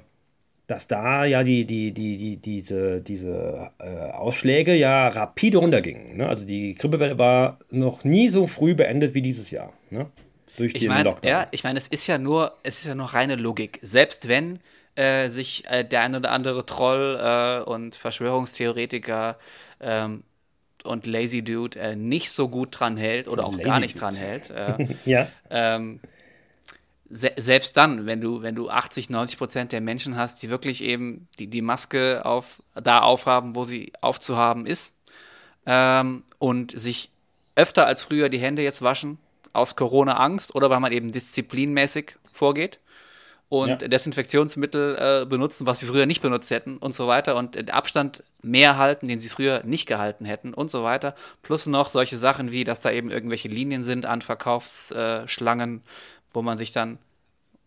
dass 0.66 0.88
da 0.88 1.24
ja 1.24 1.44
die, 1.44 1.66
die, 1.66 1.92
die, 1.92 2.16
die, 2.16 2.36
diese, 2.38 3.00
diese 3.00 3.70
äh, 3.78 4.10
Ausschläge 4.10 4.74
ja 4.74 5.06
rapide 5.06 5.58
runtergingen. 5.58 6.16
Ne? 6.16 6.28
Also 6.28 6.44
die 6.44 6.74
Grippewelle 6.74 7.16
war 7.16 7.60
noch 7.70 8.02
nie 8.02 8.30
so 8.30 8.48
früh 8.48 8.74
beendet 8.74 9.14
wie 9.14 9.22
dieses 9.22 9.52
Jahr. 9.52 9.72
Ne? 9.90 10.06
Durch 10.56 10.72
den 10.72 10.82
ich 10.82 10.88
mein, 10.88 11.04
Lockdown. 11.04 11.30
Ja, 11.30 11.46
ich 11.52 11.62
meine, 11.62 11.78
es 11.78 11.86
ist 11.86 12.08
ja 12.08 12.18
nur, 12.18 12.58
es 12.64 12.80
ist 12.80 12.86
ja 12.88 12.96
nur 12.96 13.06
reine 13.06 13.36
Logik. 13.36 13.78
Selbst 13.82 14.26
wenn 14.26 14.58
äh, 14.96 15.28
sich 15.28 15.64
äh, 15.68 15.84
der 15.84 16.02
ein 16.02 16.14
oder 16.14 16.30
andere 16.30 16.66
Troll 16.66 17.18
äh, 17.20 17.62
und 17.68 17.94
Verschwörungstheoretiker 17.94 19.38
ähm, 19.80 20.24
und 20.84 21.06
Lazy 21.06 21.42
Dude 21.42 21.78
äh, 21.78 21.96
nicht 21.96 22.30
so 22.30 22.48
gut 22.48 22.78
dran 22.78 22.96
hält 22.96 23.28
oder 23.28 23.44
auch 23.44 23.52
Lazy 23.52 23.62
gar 23.62 23.80
nicht 23.80 24.00
dran 24.00 24.14
hält. 24.14 24.52
Ja. 25.04 25.26
Ähm, 25.50 26.00
se 27.10 27.32
selbst 27.36 27.76
dann, 27.76 28.06
wenn 28.06 28.20
du, 28.20 28.42
wenn 28.42 28.54
du 28.54 28.68
80, 28.68 29.10
90 29.10 29.38
Prozent 29.38 29.72
der 29.72 29.80
Menschen 29.80 30.16
hast, 30.16 30.42
die 30.42 30.50
wirklich 30.50 30.82
eben 30.82 31.28
die, 31.38 31.46
die 31.46 31.62
Maske 31.62 32.24
auf, 32.24 32.62
da 32.74 33.00
aufhaben, 33.00 33.56
wo 33.56 33.64
sie 33.64 33.92
aufzuhaben 34.00 34.66
ist 34.66 34.98
ähm, 35.66 36.24
und 36.38 36.78
sich 36.78 37.10
öfter 37.54 37.86
als 37.86 38.04
früher 38.04 38.28
die 38.28 38.38
Hände 38.38 38.62
jetzt 38.62 38.82
waschen, 38.82 39.18
aus 39.52 39.76
Corona-Angst 39.76 40.54
oder 40.54 40.70
weil 40.70 40.80
man 40.80 40.92
eben 40.92 41.12
disziplinmäßig 41.12 42.16
vorgeht, 42.32 42.80
und 43.62 43.68
ja. 43.68 43.76
Desinfektionsmittel 43.76 45.22
äh, 45.22 45.26
benutzen, 45.26 45.66
was 45.66 45.80
sie 45.80 45.86
früher 45.86 46.06
nicht 46.06 46.22
benutzt 46.22 46.50
hätten 46.50 46.76
und 46.78 46.92
so 46.94 47.06
weiter 47.06 47.36
und 47.36 47.54
den 47.54 47.70
Abstand 47.70 48.22
mehr 48.42 48.76
halten, 48.76 49.08
den 49.08 49.20
sie 49.20 49.28
früher 49.28 49.62
nicht 49.64 49.86
gehalten 49.86 50.24
hätten 50.24 50.54
und 50.54 50.70
so 50.70 50.82
weiter. 50.82 51.14
Plus 51.42 51.66
noch 51.66 51.90
solche 51.90 52.16
Sachen 52.16 52.52
wie, 52.52 52.64
dass 52.64 52.82
da 52.82 52.90
eben 52.90 53.10
irgendwelche 53.10 53.48
Linien 53.48 53.84
sind 53.84 54.06
an 54.06 54.22
Verkaufsschlangen, 54.22 55.82
wo 56.30 56.42
man 56.42 56.58
sich 56.58 56.72
dann 56.72 56.98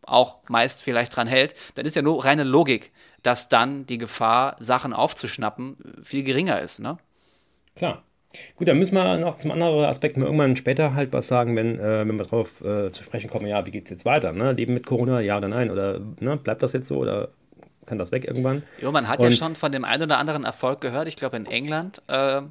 auch 0.03 0.37
meist 0.47 0.83
vielleicht 0.83 1.15
dran 1.15 1.27
hält. 1.27 1.55
Dann 1.75 1.85
ist 1.85 1.95
ja 1.95 2.01
nur 2.01 2.23
reine 2.23 2.43
Logik, 2.43 2.91
dass 3.23 3.49
dann 3.49 3.85
die 3.85 3.97
Gefahr, 3.97 4.55
Sachen 4.59 4.93
aufzuschnappen, 4.93 5.75
viel 6.03 6.23
geringer 6.23 6.61
ist, 6.61 6.79
ne? 6.79 6.97
Klar. 7.75 8.03
Gut, 8.55 8.67
dann 8.67 8.77
müssen 8.77 8.95
wir 8.95 9.17
noch 9.17 9.37
zum 9.37 9.51
anderen 9.51 9.85
Aspekt 9.85 10.17
mal 10.17 10.25
irgendwann 10.25 10.55
später 10.55 10.93
halt 10.93 11.13
was 11.13 11.27
sagen, 11.27 11.55
wenn, 11.55 11.79
äh, 11.79 12.07
wenn 12.07 12.17
wir 12.17 12.23
darauf 12.23 12.61
äh, 12.61 12.91
zu 12.91 13.03
sprechen 13.03 13.29
kommen, 13.29 13.47
ja, 13.47 13.65
wie 13.65 13.71
geht 13.71 13.85
es 13.85 13.89
jetzt 13.89 14.05
weiter? 14.05 14.33
Ne? 14.33 14.51
Leben 14.51 14.73
mit 14.73 14.85
Corona, 14.85 15.21
ja 15.21 15.37
oder 15.37 15.47
nein? 15.47 15.71
Oder 15.71 15.99
ne, 16.19 16.37
bleibt 16.37 16.61
das 16.61 16.73
jetzt 16.73 16.87
so 16.87 16.97
oder 16.97 17.29
kann 17.85 17.97
das 17.97 18.11
weg 18.11 18.25
irgendwann? 18.25 18.63
Jo, 18.81 18.91
man 18.91 19.07
hat 19.07 19.19
Und, 19.19 19.25
ja 19.25 19.31
schon 19.31 19.55
von 19.55 19.71
dem 19.71 19.85
einen 19.85 20.03
oder 20.03 20.17
anderen 20.17 20.43
Erfolg 20.43 20.81
gehört. 20.81 21.07
Ich 21.07 21.15
glaube, 21.15 21.37
in 21.37 21.45
England 21.45 22.01
äh, 22.07 22.41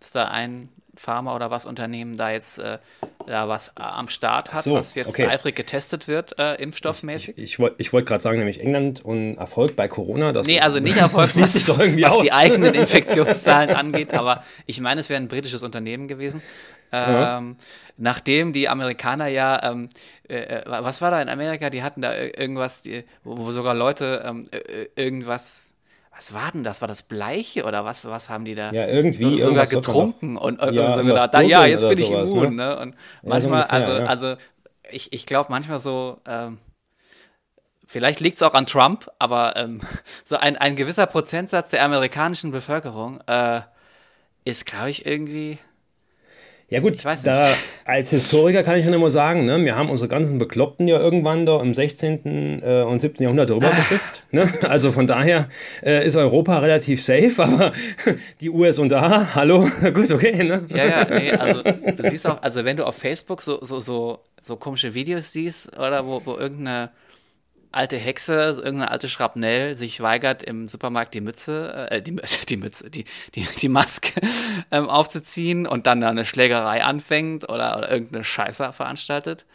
ist 0.00 0.14
da 0.14 0.28
ein 0.28 0.68
Pharma 1.00 1.34
oder 1.34 1.50
was 1.50 1.64
Unternehmen 1.66 2.16
da 2.16 2.30
jetzt 2.30 2.58
äh, 2.58 2.78
da 3.26 3.48
was 3.48 3.76
am 3.76 4.08
Start 4.08 4.52
hat, 4.52 4.64
So, 4.64 4.74
was 4.74 4.94
jetzt 4.94 5.08
okay. 5.08 5.26
eifrig 5.26 5.56
getestet 5.56 6.08
wird, 6.08 6.38
äh, 6.38 6.54
impfstoffmäßig. 6.56 7.38
Ich, 7.38 7.58
wollt- 7.58 7.74
ich 7.78 7.92
wollte 7.92 8.06
gerade 8.08 8.22
sagen, 8.22 8.38
nämlich 8.38 8.60
England 8.60 9.04
und 9.04 9.36
Erfolg 9.38 9.76
bei 9.76 9.88
Corona. 9.88 10.32
Das 10.32 10.46
Nee, 10.46 10.60
also 10.60 10.78
nicht 10.78 10.96
Erfolg, 10.98 11.30
was, 11.36 11.66
was 11.68 12.18
die 12.20 12.32
eigenen 12.32 12.74
Infektionszahlen 12.74 13.70
angeht, 13.74 14.12
aber 14.14 14.44
ich 14.66 14.80
meine, 14.80 15.00
es 15.00 15.08
wäre 15.08 15.20
ein 15.20 15.28
britisches 15.28 15.62
Unternehmen 15.62 16.06
gewesen. 16.08 16.42
Ähm, 16.92 17.56
Nachdem 17.96 18.52
die 18.52 18.68
Amerikaner 18.68 19.26
ja, 19.28 19.60
ähm, 19.70 19.88
äh, 20.28 20.36
äh, 20.38 20.62
was 20.66 21.00
war 21.02 21.10
da 21.10 21.20
in 21.22 21.28
Amerika, 21.28 21.70
die 21.70 21.82
hatten 21.82 22.00
da 22.00 22.10
ir- 22.12 22.36
irgendwas, 22.38 22.82
die, 22.82 23.04
wo, 23.24 23.36
wo 23.38 23.52
sogar 23.52 23.74
Leute 23.74 24.22
ähm, 24.26 24.48
äh, 24.50 24.56
äh, 24.56 24.88
irgendwas, 24.96 25.74
was 26.10 26.34
war 26.34 26.50
denn 26.52 26.64
das? 26.64 26.80
War 26.80 26.88
das 26.88 27.02
Bleiche 27.02 27.64
oder 27.64 27.84
was, 27.84 28.04
was 28.06 28.30
haben 28.30 28.44
die 28.44 28.54
da 28.54 28.72
Ja, 28.72 28.86
irgendwie, 28.86 29.38
so, 29.38 29.46
sogar 29.46 29.66
getrunken 29.66 30.36
und, 30.36 30.60
und, 30.60 30.74
Ja, 30.74 30.86
und 30.86 30.92
so 30.92 31.04
gedacht, 31.04 31.34
da, 31.34 31.40
ja, 31.40 31.64
jetzt 31.66 31.88
bin 31.88 31.98
ich 31.98 32.06
sowas, 32.08 32.28
immun. 32.28 32.56
ne? 32.56 32.66
Ne? 32.66 32.78
Und 32.78 32.94
so 33.22 33.28
manchmal, 33.28 33.62
ungefähr, 33.62 34.08
also, 34.08 34.26
also 34.32 34.36
ich, 34.90 35.12
ich 35.12 35.26
glaube 35.26 35.50
manchmal 35.50 35.80
so, 35.80 36.20
ähm, 36.26 36.58
Vielleicht 37.90 38.20
liegt 38.20 38.36
es 38.36 38.42
auch 38.44 38.54
an 38.54 38.66
Trump, 38.66 39.10
aber 39.18 39.56
ähm, 39.56 39.80
so 40.24 40.36
ein, 40.36 40.56
ein 40.56 40.76
gewisser 40.76 41.06
Prozentsatz 41.06 41.70
der 41.70 41.82
amerikanischen 41.84 42.52
Bevölkerung 42.52 43.20
äh, 43.26 43.62
ist, 44.44 44.64
glaube 44.64 44.90
ich, 44.90 45.06
irgendwie. 45.06 45.58
Ja 46.70 46.78
gut, 46.78 47.04
da, 47.24 47.48
als 47.84 48.10
Historiker 48.10 48.62
kann 48.62 48.78
ich 48.78 48.84
ja 48.84 48.92
nur 48.92 49.10
sagen, 49.10 49.44
ne, 49.44 49.64
wir 49.64 49.74
haben 49.74 49.90
unsere 49.90 50.08
ganzen 50.08 50.38
Bekloppten 50.38 50.86
ja 50.86 51.00
irgendwann 51.00 51.44
da 51.44 51.60
im 51.60 51.74
16. 51.74 52.62
Äh, 52.62 52.82
und 52.82 53.00
17. 53.00 53.24
Jahrhundert 53.24 53.50
drüber 53.50 53.70
geschickt. 53.70 54.24
Ne? 54.30 54.48
Also 54.62 54.92
von 54.92 55.08
daher 55.08 55.48
äh, 55.82 56.06
ist 56.06 56.14
Europa 56.14 56.60
relativ 56.60 57.02
safe, 57.02 57.32
aber 57.38 57.72
die 58.40 58.50
USA, 58.50 59.34
hallo, 59.34 59.68
gut, 59.92 60.12
okay. 60.12 60.44
Ne? 60.44 60.64
Ja, 60.68 60.84
ja, 60.86 61.04
nee, 61.10 61.32
also 61.32 61.62
du 61.62 62.02
siehst 62.08 62.28
auch, 62.28 62.40
also 62.40 62.64
wenn 62.64 62.76
du 62.76 62.86
auf 62.86 62.96
Facebook 62.96 63.42
so, 63.42 63.58
so, 63.64 63.80
so, 63.80 64.20
so 64.40 64.54
komische 64.54 64.94
Videos 64.94 65.32
siehst, 65.32 65.76
oder 65.76 66.06
wo, 66.06 66.24
wo 66.24 66.36
irgendeine 66.36 66.90
alte 67.72 67.96
Hexe, 67.96 68.32
irgendeine 68.56 68.90
alte 68.90 69.08
Schrapnell 69.08 69.74
sich 69.74 70.00
weigert, 70.00 70.42
im 70.42 70.66
Supermarkt 70.66 71.14
die 71.14 71.20
Mütze, 71.20 71.88
äh, 71.90 72.02
die, 72.02 72.16
die 72.48 72.56
Mütze, 72.56 72.90
die, 72.90 73.04
die, 73.34 73.46
die 73.60 73.68
Maske 73.68 74.20
ähm, 74.70 74.88
aufzuziehen 74.88 75.66
und 75.66 75.86
dann 75.86 76.02
eine 76.02 76.24
Schlägerei 76.24 76.82
anfängt 76.84 77.44
oder, 77.44 77.78
oder 77.78 77.90
irgendeine 77.90 78.24
Scheiße 78.24 78.72
veranstaltet, 78.72 79.46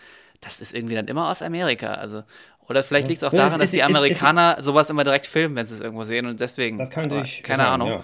das 0.41 0.61
ist 0.61 0.73
irgendwie 0.73 0.95
dann 0.95 1.07
immer 1.07 1.29
aus 1.29 1.41
Amerika. 1.41 1.93
Also, 1.93 2.23
oder 2.67 2.83
vielleicht 2.83 3.07
liegt 3.07 3.17
es 3.17 3.23
auch 3.23 3.33
daran, 3.33 3.59
dass 3.59 3.71
die 3.71 3.83
Amerikaner 3.83 4.57
sowas 4.59 4.89
immer 4.89 5.03
direkt 5.03 5.25
filmen, 5.25 5.55
wenn 5.55 5.65
sie 5.65 5.75
es 5.75 5.81
irgendwo 5.81 6.03
sehen 6.03 6.25
und 6.25 6.39
deswegen. 6.39 6.77
Das 6.77 6.89
kann 6.89 7.07
natürlich 7.07 7.43
Keine 7.43 7.63
sein, 7.63 7.67
Ahnung. 7.67 7.89
Ja. 7.89 8.03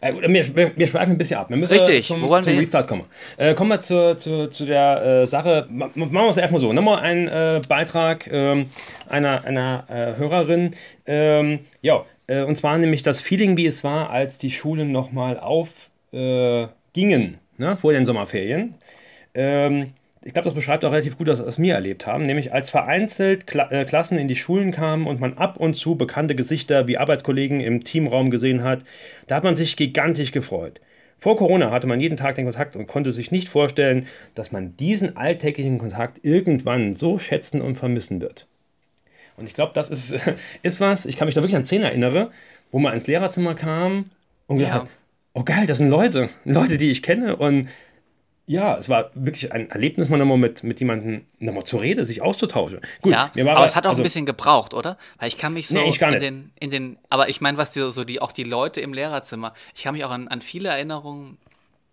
Äh, 0.00 0.12
gut, 0.12 0.22
wir, 0.22 0.56
wir, 0.56 0.72
wir 0.76 0.86
schweifen 0.86 1.12
ein 1.12 1.18
bisschen 1.18 1.38
ab. 1.38 1.48
Wir 1.48 1.56
müssen 1.56 1.72
Richtig, 1.72 2.06
zum, 2.06 2.22
wo 2.22 2.28
wollen 2.28 2.42
zum 2.42 2.52
wir? 2.52 2.60
Restart 2.60 2.86
kommen. 2.88 3.04
Äh, 3.36 3.54
kommen 3.54 3.70
wir 3.70 3.78
zur, 3.78 4.16
zur, 4.18 4.50
zu 4.50 4.66
der 4.66 5.22
äh, 5.22 5.26
Sache. 5.26 5.66
Ma- 5.70 5.90
Machen 5.94 6.12
wir 6.12 6.28
es 6.28 6.36
erstmal 6.36 6.60
so. 6.60 6.72
Nochmal 6.72 7.00
ein 7.00 7.28
äh, 7.28 7.60
Beitrag 7.68 8.26
ähm, 8.30 8.66
einer, 9.08 9.44
einer 9.44 9.84
äh, 9.88 10.18
Hörerin. 10.18 10.74
Ähm, 11.06 11.60
ja, 11.82 12.04
äh, 12.26 12.42
und 12.42 12.56
zwar 12.56 12.76
nämlich 12.78 13.02
das 13.02 13.20
Feeling, 13.20 13.56
wie 13.56 13.66
es 13.66 13.84
war, 13.84 14.10
als 14.10 14.38
die 14.38 14.50
Schulen 14.50 14.92
nochmal 14.92 15.38
aufgingen 15.38 16.68
gingen, 16.92 17.38
ne, 17.58 17.76
vor 17.76 17.92
den 17.92 18.06
Sommerferien. 18.06 18.74
Ähm, 19.34 19.92
ich 20.26 20.32
glaube, 20.32 20.46
das 20.46 20.54
beschreibt 20.54 20.84
auch 20.84 20.90
relativ 20.90 21.16
gut, 21.16 21.28
was 21.28 21.58
wir 21.60 21.74
erlebt 21.74 22.04
haben, 22.04 22.24
nämlich 22.24 22.52
als 22.52 22.70
vereinzelt 22.70 23.46
Kla 23.46 23.70
äh, 23.70 23.84
Klassen 23.84 24.18
in 24.18 24.26
die 24.26 24.34
Schulen 24.34 24.72
kamen 24.72 25.06
und 25.06 25.20
man 25.20 25.34
ab 25.34 25.56
und 25.56 25.74
zu 25.74 25.94
bekannte 25.94 26.34
Gesichter 26.34 26.88
wie 26.88 26.98
Arbeitskollegen 26.98 27.60
im 27.60 27.84
Teamraum 27.84 28.30
gesehen 28.30 28.64
hat, 28.64 28.80
da 29.28 29.36
hat 29.36 29.44
man 29.44 29.54
sich 29.54 29.76
gigantisch 29.76 30.32
gefreut. 30.32 30.80
Vor 31.18 31.36
Corona 31.36 31.70
hatte 31.70 31.86
man 31.86 32.00
jeden 32.00 32.16
Tag 32.16 32.34
den 32.34 32.44
Kontakt 32.44 32.74
und 32.74 32.88
konnte 32.88 33.12
sich 33.12 33.30
nicht 33.30 33.48
vorstellen, 33.48 34.08
dass 34.34 34.50
man 34.50 34.76
diesen 34.76 35.16
alltäglichen 35.16 35.78
Kontakt 35.78 36.18
irgendwann 36.24 36.94
so 36.94 37.20
schätzen 37.20 37.60
und 37.60 37.76
vermissen 37.76 38.20
wird. 38.20 38.48
Und 39.36 39.46
ich 39.46 39.54
glaube, 39.54 39.72
das 39.74 39.90
ist, 39.90 40.12
ist 40.62 40.80
was, 40.80 41.06
ich 41.06 41.16
kann 41.16 41.26
mich 41.26 41.36
da 41.36 41.40
wirklich 41.40 41.56
an 41.56 41.64
Szenen 41.64 41.84
erinnere, 41.84 42.32
wo 42.72 42.80
man 42.80 42.94
ins 42.94 43.06
Lehrerzimmer 43.06 43.54
kam 43.54 44.06
und 44.48 44.56
gedacht 44.56 44.74
Ja. 44.74 44.80
hat, 44.82 44.88
oh 45.34 45.44
geil, 45.44 45.66
das 45.68 45.78
sind 45.78 45.88
Leute, 45.90 46.30
Leute, 46.44 46.78
die 46.78 46.90
ich 46.90 47.04
kenne 47.04 47.36
und 47.36 47.68
ja, 48.46 48.76
es 48.76 48.88
war 48.88 49.10
wirklich 49.14 49.52
ein 49.52 49.70
Erlebnis, 49.70 50.08
mal 50.08 50.18
nochmal 50.18 50.38
mit, 50.38 50.62
mit 50.62 50.78
jemandem 50.78 51.26
nochmal 51.40 51.64
zur 51.64 51.80
Rede, 51.80 52.04
sich 52.04 52.22
auszutauschen. 52.22 52.80
Gut, 53.02 53.12
Ja, 53.12 53.30
mir 53.34 53.44
war 53.44 53.56
aber 53.56 53.64
es 53.64 53.74
hat 53.74 53.86
auch 53.86 53.90
also, 53.90 54.02
ein 54.02 54.04
bisschen 54.04 54.24
gebraucht, 54.24 54.72
oder? 54.72 54.96
Weil 55.18 55.28
ich 55.28 55.36
kann 55.36 55.52
mich 55.52 55.66
so 55.66 55.78
Nee, 55.78 55.88
ich 55.88 55.98
gar 55.98 56.12
in 56.12 56.20
den, 56.20 56.52
in 56.60 56.70
den, 56.70 56.98
aber 57.08 57.28
ich 57.28 57.40
meine, 57.40 57.58
was 57.58 57.72
die, 57.72 57.80
so 57.90 58.04
die, 58.04 58.22
auch 58.22 58.30
die 58.30 58.44
Leute 58.44 58.80
im 58.80 58.92
Lehrerzimmer, 58.92 59.52
ich 59.74 59.82
kann 59.82 59.94
mich 59.94 60.04
auch 60.04 60.12
an, 60.12 60.28
an 60.28 60.40
viele 60.40 60.68
Erinnerungen, 60.68 61.38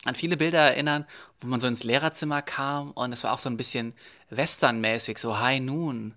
an 0.06 0.14
viele 0.14 0.38
Bilder 0.38 0.60
erinnern, 0.60 1.06
wo 1.40 1.48
man 1.48 1.60
so 1.60 1.68
ins 1.68 1.84
Lehrerzimmer 1.84 2.44
kam 2.44 2.92
und 2.92 3.12
es 3.14 3.24
war 3.24 3.34
auch 3.34 3.40
so 3.40 3.50
ein 3.50 3.58
bisschen 3.58 3.94
westernmäßig, 4.30 5.18
so 5.18 5.40
High 5.40 5.62
Noon. 5.62 6.14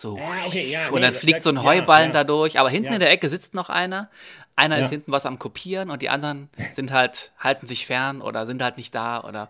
So, 0.00 0.18
okay, 0.46 0.70
ja, 0.70 0.88
und 0.90 1.02
dann 1.02 1.12
da- 1.12 1.18
fliegt 1.18 1.42
so 1.42 1.50
ein 1.50 1.62
Heuballen 1.62 2.08
ja. 2.08 2.12
da 2.20 2.24
durch, 2.24 2.58
aber 2.58 2.70
hinten 2.70 2.86
Ja. 2.88 2.94
in 2.94 3.00
der 3.00 3.10
Ecke 3.10 3.28
sitzt 3.28 3.54
noch 3.54 3.68
einer. 3.68 4.08
Einer 4.56 4.78
ist 4.78 4.90
hinten 4.90 5.12
was 5.12 5.26
am 5.26 5.38
Kopieren 5.38 5.90
und 5.90 6.02
die 6.02 6.08
anderen 6.08 6.48
sind 6.72 6.92
halt, 6.92 7.32
halten 7.38 7.66
sich 7.66 7.86
fern 7.86 8.20
oder 8.20 8.46
sind 8.46 8.62
halt 8.62 8.76
nicht 8.76 8.94
da 8.94 9.22
oder 9.24 9.48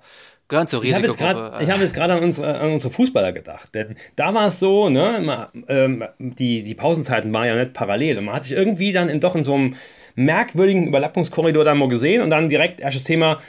gehören 0.49 0.67
zur 0.67 0.83
Ich 0.85 0.93
habe 0.93 1.07
jetzt 1.07 1.15
Risikogruppe. 1.21 1.65
gerade 1.95 2.11
hab 2.13 2.19
an 2.19 2.23
unsere, 2.25 2.59
an 2.61 2.73
unsere 2.73 2.93
Fußballer 2.93 3.33
gedacht. 3.33 3.75
Denn 3.75 3.95
da 4.17 4.35
war 4.35 4.49
es 4.49 4.59
so, 4.61 4.89
ne, 4.89 5.17
immer, 5.19 5.51
ähm, 5.69 6.05
die, 6.19 6.63
die 6.65 6.75
Pausenzeiten 6.75 7.33
waren 7.33 7.47
ja 7.47 7.55
nicht 7.57 7.73
parallel. 7.73 8.19
Und 8.19 8.25
man 8.27 8.35
hat 8.37 8.45
sich 8.45 8.53
irgendwie 8.53 8.93
dann 8.93 9.09
in, 9.09 9.21
doch 9.21 9.35
in 9.37 9.45
so 9.45 9.55
einem 9.55 9.77
merkwürdigen 10.17 10.87
Überlappungskorridor 10.89 11.65
dann 11.65 11.79
mal 11.79 11.89
gesehen 11.89 12.23
und 12.23 12.31
dann 12.31 12.49
direkt 12.49 12.81
erstes 12.81 13.05
Thema, 13.05 13.41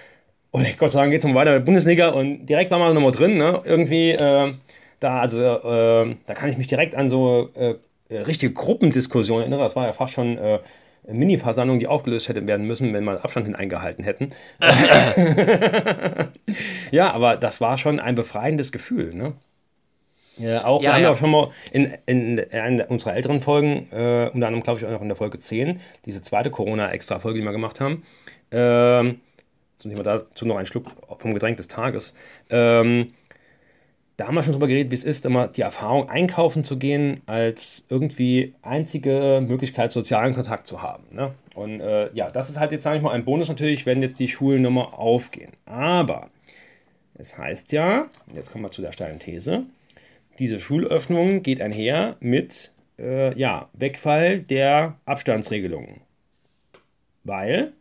oh 0.52 0.62
Gott 0.78 0.92
sei 0.92 1.00
Dank 1.00 1.12
geht 1.12 1.22
es 1.22 1.26
mal 1.28 1.36
weiter 1.36 1.52
mit 1.52 1.60
der 1.62 1.66
Bundesliga 1.66 2.10
und 2.10 2.46
direkt 2.46 2.70
war 2.72 2.80
man 2.80 2.94
nochmal 2.94 3.12
drin, 3.12 3.38
ne, 3.38 3.62
irgendwie 3.66 4.12
äh, 4.12 4.54
da, 5.02 5.20
also 5.20 5.42
äh, 5.42 6.16
da 6.26 6.34
kann 6.34 6.50
ich 6.50 6.58
mich 6.58 6.68
direkt 6.68 6.96
an 6.96 7.10
so 7.10 7.50
äh, 7.56 7.76
äh, 8.08 8.20
richtige 8.20 8.54
Gruppendiskussionen 8.54 9.42
erinnern. 9.42 9.60
Das 9.60 9.76
war 9.76 9.86
ja 9.86 9.94
fast 9.94 10.14
schon 10.14 10.38
äh, 10.38 10.60
eine 11.08 11.18
Mini-Versammlung, 11.18 11.80
die 11.80 11.88
aufgelöst 11.88 12.30
hätte 12.30 12.46
werden 12.46 12.68
müssen, 12.68 12.94
wenn 12.94 13.04
wir 13.04 13.24
Abstand 13.26 13.48
hin 13.48 13.56
eingehalten 13.56 14.04
hätten. 14.04 14.32
Ja, 16.92 17.12
aber 17.14 17.38
das 17.38 17.62
war 17.62 17.78
schon 17.78 18.00
ein 18.02 18.16
befreiendes 18.16 18.72
Gefühl, 18.74 19.14
ne? 19.14 19.34
Ja, 20.38 20.66
auch, 20.66 20.82
Ja, 20.82 20.90
wir 20.90 20.94
haben 20.94 21.02
ja 21.02 21.08
ja. 21.08 21.14
auch 21.14 21.18
schon 21.18 21.32
mal 21.32 21.52
in, 21.72 21.94
in, 22.06 22.38
in 22.38 22.82
unserer 22.82 23.16
älteren 23.16 23.42
Folgen, 23.42 23.88
äh, 23.92 24.30
unter 24.34 24.48
anderem 24.48 24.62
glaube 24.62 24.80
ich 24.80 24.86
auch 24.86 24.92
noch 24.92 25.02
in 25.02 25.08
der 25.08 25.16
Folge 25.16 25.38
10, 25.38 25.80
diese 26.06 26.22
zweite 26.22 26.52
Corona-Extra-Folge, 26.52 27.40
die 27.40 27.46
wir 27.46 27.52
gemacht 27.54 27.80
haben, 27.80 28.04
ähm, 28.52 29.22
so 29.78 29.88
nehmen 29.88 30.00
wir 30.00 30.04
dazu 30.04 30.46
noch 30.46 30.58
einen 30.58 30.68
Schluck 30.68 30.88
vom 31.18 31.34
Getränk 31.34 31.58
des 31.58 31.68
Tages. 31.70 32.14
Ähm, 32.50 33.14
da 34.22 34.28
haben 34.28 34.36
wir 34.36 34.44
schon 34.44 34.52
drüber 34.52 34.68
geredet, 34.68 34.92
wie 34.92 34.96
es 34.96 35.04
ist, 35.04 35.26
immer 35.26 35.48
die 35.48 35.62
Erfahrung, 35.62 36.08
einkaufen 36.08 36.64
zu 36.64 36.78
gehen, 36.78 37.22
als 37.26 37.86
irgendwie 37.90 38.54
einzige 38.62 39.44
Möglichkeit, 39.44 39.92
sozialen 39.92 40.36
Kontakt 40.36 40.68
zu 40.68 40.84
haben. 40.84 41.06
Ne? 41.12 41.34
Und 41.56 41.82
äh, 41.82 42.14
ja, 42.14 42.30
das 42.30 42.52
ist 42.52 42.60
halt 42.60 42.72
jetzt, 42.72 42.84
sage 42.84 42.98
ich 42.98 43.02
mal, 43.02 43.14
ein 43.14 43.26
Bonus 43.26 43.50
natürlich, 43.50 43.88
wenn 43.88 44.04
jetzt 44.04 44.20
die 44.20 44.28
Schulen 44.28 44.62
nochmal 44.62 44.90
aufgehen. 44.92 45.54
Aber 45.66 46.30
es 47.16 47.36
heißt 47.36 47.72
ja, 47.72 48.10
jetzt 48.36 48.52
kommen 48.52 48.64
wir 48.64 48.70
zu 48.70 48.84
der 48.84 48.92
steilen 48.92 49.18
These, 49.18 49.64
diese 50.38 50.60
Schulöffnung 50.60 51.42
geht 51.42 51.60
einher 51.60 52.16
mit 52.20 52.74
äh, 53.00 53.36
ja, 53.36 53.70
Wegfall 53.74 54.42
der 54.42 55.00
Abstandsregelungen. 55.06 56.02
Weil, 57.24 57.74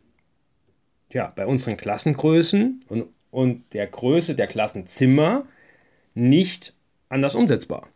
ja, 1.11 1.31
bei 1.35 1.45
unseren 1.45 1.77
Klassengrößen 1.77 2.83
und, 2.87 3.05
und 3.29 3.71
der 3.73 3.85
Größe 3.85 4.33
der 4.33 4.47
Klassenzimmer 4.47 5.45
nicht 6.13 6.73
anders 7.09 7.35
umsetzbar. 7.35 7.87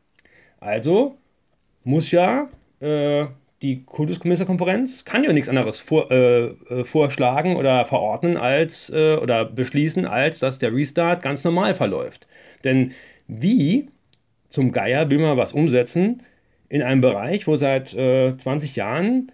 Also 0.60 1.18
muss 1.84 2.12
ja 2.12 2.50
äh, 2.80 3.28
die 3.62 3.84
Kultusministerkonferenz 3.84 5.06
kann 5.06 5.24
ja 5.24 5.34
nichts 5.34 5.50
anderes 5.50 5.80
vor, 5.80 6.12
äh, 6.12 6.46
äh, 6.46 6.84
vorschlagen 6.84 7.56
oder 7.56 7.86
verordnen 7.86 8.38
als 8.38 8.92
äh, 8.92 9.16
oder 9.16 9.46
beschließen, 9.46 10.06
als 10.06 10.40
dass 10.40 10.60
der 10.60 10.74
Restart 10.74 11.24
ganz 11.24 11.44
normal 11.44 11.74
verläuft. 11.74 12.28
Denn 12.64 12.92
wie 13.28 13.90
zum 14.48 14.72
Geier 14.72 15.10
will 15.10 15.20
man 15.20 15.38
was 15.38 15.54
umsetzen 15.54 16.22
in 16.70 16.84
einem 16.84 17.02
Bereich, 17.02 17.48
wo 17.48 17.56
seit 17.56 17.94
äh, 17.94 18.38
20 18.38 18.76
Jahren 18.76 19.32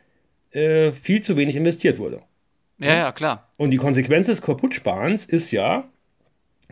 äh, 0.52 0.92
viel 0.92 1.22
zu 1.22 1.36
wenig 1.36 1.56
investiert 1.56 2.00
wurde? 2.00 2.22
ja, 2.78 2.96
ja, 2.96 3.12
klar. 3.12 3.52
Und 3.58 3.72
die 3.72 3.78
Konsequenz 3.78 4.28
des 4.28 4.42
Kaputtsparens 4.42 5.26
ist 5.26 5.52
ja, 5.52 5.90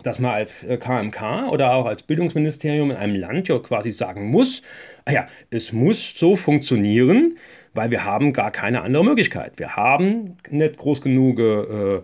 dass 0.03 0.19
man 0.19 0.31
als 0.31 0.63
äh, 0.63 0.77
KMK 0.77 1.49
oder 1.51 1.73
auch 1.73 1.85
als 1.85 2.03
Bildungsministerium 2.03 2.91
in 2.91 2.97
einem 2.97 3.15
Land 3.15 3.47
ja 3.47 3.59
quasi 3.59 3.91
sagen 3.91 4.29
muss, 4.29 4.61
ah 5.05 5.11
ja, 5.11 5.27
es 5.49 5.73
muss 5.73 6.17
so 6.17 6.35
funktionieren, 6.35 7.37
weil 7.73 7.91
wir 7.91 8.05
haben 8.05 8.33
gar 8.33 8.51
keine 8.51 8.81
andere 8.81 9.03
Möglichkeit. 9.03 9.53
Wir 9.57 9.75
haben 9.75 10.37
nicht 10.49 10.77
groß 10.77 11.01
genug 11.01 11.39
äh, 11.39 12.01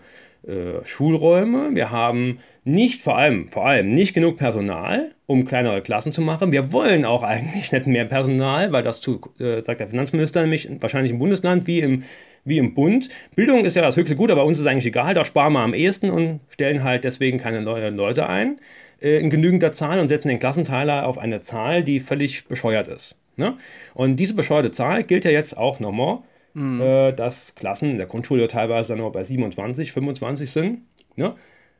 äh, 0.47 0.85
Schulräume, 0.85 1.71
wir 1.73 1.89
haben 1.89 2.39
nicht, 2.63 3.01
vor 3.01 3.17
allem, 3.17 3.49
vor 3.49 3.65
allem 3.65 3.93
nicht 3.93 4.13
genug 4.13 4.37
Personal, 4.37 5.11
um 5.25 5.45
kleinere 5.45 5.81
Klassen 5.81 6.11
zu 6.11 6.21
machen. 6.21 6.51
Wir 6.51 6.71
wollen 6.71 7.03
auch 7.03 7.23
eigentlich 7.23 7.71
nicht 7.71 7.87
mehr 7.87 8.05
Personal, 8.05 8.71
weil 8.71 8.83
das 8.83 9.01
zu, 9.01 9.21
äh, 9.39 9.61
sagt 9.63 9.79
der 9.79 9.87
Finanzminister 9.87 10.41
nämlich, 10.41 10.69
wahrscheinlich 10.81 11.11
im 11.11 11.19
Bundesland 11.19 11.65
wie 11.65 11.79
im, 11.79 12.03
wie 12.45 12.59
im 12.59 12.73
Bund. 12.73 13.09
Bildung 13.35 13.65
ist 13.65 13.75
ja 13.75 13.81
das 13.81 13.97
höchste 13.97 14.15
Gut, 14.15 14.31
aber 14.31 14.45
uns 14.45 14.59
ist 14.59 14.67
eigentlich 14.67 14.85
egal, 14.85 15.13
da 15.13 15.25
sparen 15.25 15.53
wir 15.53 15.59
am 15.59 15.73
ehesten 15.73 16.09
und 16.09 16.39
stellen 16.49 16.83
halt 16.83 17.03
deswegen 17.03 17.39
keine 17.39 17.61
neuen 17.61 17.95
Leute 17.97 18.29
ein 18.29 18.57
äh, 19.01 19.19
in 19.19 19.29
genügender 19.29 19.71
Zahl 19.71 19.99
und 19.99 20.07
setzen 20.07 20.29
den 20.29 20.39
Klassenteiler 20.39 21.05
auf 21.07 21.17
eine 21.17 21.41
Zahl, 21.41 21.83
die 21.83 21.99
völlig 21.99 22.47
bescheuert 22.47 22.87
ist. 22.87 23.17
Ne? 23.37 23.57
Und 23.93 24.17
diese 24.17 24.35
bescheuerte 24.35 24.71
Zahl 24.71 25.03
gilt 25.03 25.25
ja 25.25 25.31
jetzt 25.31 25.57
auch 25.57 25.79
nochmal, 25.79 26.19
mhm. 26.53 26.81
äh, 26.81 27.11
dass 27.11 27.55
Klassen 27.55 27.91
in 27.91 27.97
der 27.97 28.07
Grundschule 28.07 28.47
teilweise 28.47 28.89
dann 28.89 28.99
noch 28.99 29.11
bei 29.11 29.23
27, 29.23 29.91
25 29.91 30.49
sind. 30.49 30.81
Ne? 31.15 31.35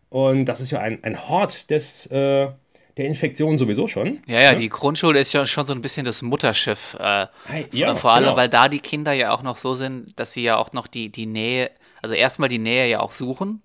Und 0.10 0.46
das 0.46 0.62
ist 0.62 0.72
ja 0.72 0.80
ein, 0.80 1.04
ein 1.04 1.30
Hort 1.30 1.70
des, 1.70 2.08
äh, 2.08 2.48
der 2.98 3.06
Infektion 3.06 3.58
sowieso 3.58 3.88
schon. 3.88 4.22
Ja, 4.28 4.40
ja, 4.40 4.52
ne? 4.52 4.58
die 4.58 4.70
Grundschule 4.70 5.20
ist 5.20 5.34
ja 5.34 5.46
schon 5.46 5.66
so 5.66 5.74
ein 5.74 5.82
bisschen 5.82 6.06
das 6.06 6.22
Mutterschiff. 6.22 6.96
Äh, 7.00 7.28
ja, 7.72 7.94
vor 7.96 8.14
allem, 8.14 8.26
genau. 8.26 8.38
weil 8.38 8.50
da 8.50 8.70
die 8.70 8.80
Kinder 8.80 9.12
ja 9.12 9.34
auch 9.34 9.44
noch 9.44 9.58
so 9.58 9.74
sind, 9.74 10.18
dass 10.20 10.34
sie 10.34 10.44
ja 10.44 10.58
auch 10.58 10.72
noch 10.72 10.88
die, 10.88 11.10
die 11.10 11.26
Nähe, 11.26 11.72
also 12.02 12.16
erstmal 12.16 12.50
die 12.50 12.60
Nähe 12.60 12.88
ja 12.88 13.02
auch 13.02 13.12
suchen. 13.12 13.62